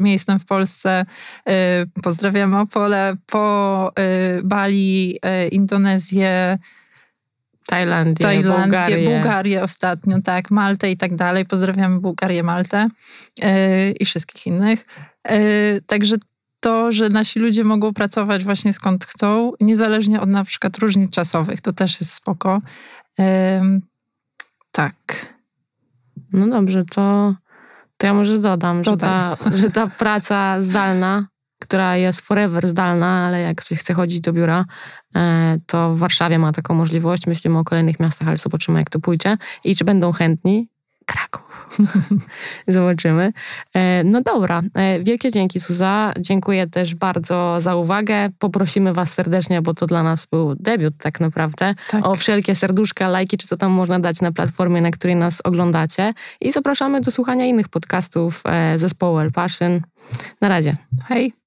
miejscem 0.00 0.38
w 0.38 0.44
Polsce. 0.44 1.06
Pozdrawiamy 2.02 2.58
Opole, 2.58 3.16
po 3.26 3.92
Bali, 4.44 5.18
Indonezję, 5.50 6.58
Tajlandię, 7.68 8.24
Tajlandię 8.24 8.62
Bułgarię. 8.62 9.04
Bułgarię 9.08 9.62
ostatnio, 9.62 10.22
tak, 10.22 10.50
Maltę 10.50 10.90
i 10.90 10.96
tak 10.96 11.16
dalej. 11.16 11.46
Pozdrawiamy 11.46 12.00
Bułgarię, 12.00 12.42
Maltę 12.42 12.88
yy, 13.38 13.48
i 14.00 14.04
wszystkich 14.04 14.46
innych. 14.46 14.86
Yy, 15.30 15.80
także 15.86 16.16
to, 16.60 16.92
że 16.92 17.08
nasi 17.08 17.40
ludzie 17.40 17.64
mogą 17.64 17.94
pracować 17.94 18.44
właśnie 18.44 18.72
skąd 18.72 19.04
chcą, 19.04 19.52
niezależnie 19.60 20.20
od 20.20 20.28
na 20.28 20.44
przykład 20.44 20.78
różnic 20.78 21.10
czasowych, 21.10 21.62
to 21.62 21.72
też 21.72 22.00
jest 22.00 22.14
spoko. 22.14 22.60
Tak. 24.72 25.26
No 26.32 26.48
dobrze, 26.48 26.84
to, 26.84 27.34
to 27.96 28.06
ja 28.06 28.14
może 28.14 28.38
dodam, 28.38 28.84
że 28.84 28.96
ta, 28.96 29.36
że 29.54 29.70
ta 29.70 29.86
praca 29.86 30.62
zdalna 30.62 31.26
która 31.58 31.96
jest 31.96 32.20
forever 32.20 32.68
zdalna, 32.68 33.26
ale 33.26 33.40
jak 33.40 33.56
ktoś 33.56 33.78
chce 33.78 33.94
chodzić 33.94 34.20
do 34.20 34.32
biura, 34.32 34.64
e, 35.16 35.58
to 35.66 35.92
w 35.92 35.98
Warszawie 35.98 36.38
ma 36.38 36.52
taką 36.52 36.74
możliwość. 36.74 37.26
Myślimy 37.26 37.58
o 37.58 37.64
kolejnych 37.64 38.00
miastach, 38.00 38.28
ale 38.28 38.36
zobaczymy, 38.36 38.78
jak 38.78 38.90
to 38.90 39.00
pójdzie 39.00 39.36
i 39.64 39.76
czy 39.76 39.84
będą 39.84 40.12
chętni. 40.12 40.68
Kraków. 41.06 41.47
Zobaczymy. 42.68 43.32
E, 43.74 44.04
no 44.04 44.20
dobra, 44.20 44.62
e, 44.74 45.04
wielkie 45.04 45.30
dzięki 45.30 45.60
Suza. 45.60 46.12
Dziękuję 46.20 46.66
też 46.66 46.94
bardzo 46.94 47.60
za 47.60 47.76
uwagę. 47.76 48.30
Poprosimy 48.38 48.92
Was 48.92 49.12
serdecznie, 49.12 49.62
bo 49.62 49.74
to 49.74 49.86
dla 49.86 50.02
nas 50.02 50.26
był 50.26 50.54
debiut 50.54 50.94
tak 50.98 51.20
naprawdę, 51.20 51.74
tak. 51.90 52.06
o 52.06 52.14
wszelkie 52.14 52.54
serduszka, 52.54 53.08
lajki, 53.08 53.38
czy 53.38 53.46
co 53.46 53.56
tam 53.56 53.72
można 53.72 54.00
dać 54.00 54.20
na 54.20 54.32
platformie, 54.32 54.80
na 54.80 54.90
której 54.90 55.16
nas 55.16 55.40
oglądacie. 55.44 56.14
I 56.40 56.52
zapraszamy 56.52 57.00
do 57.00 57.10
słuchania 57.10 57.46
innych 57.46 57.68
podcastów 57.68 58.42
zespołu 58.76 59.18
El 59.18 59.32
Passion. 59.32 59.80
Na 60.40 60.48
razie. 60.48 60.76
Hej. 61.08 61.38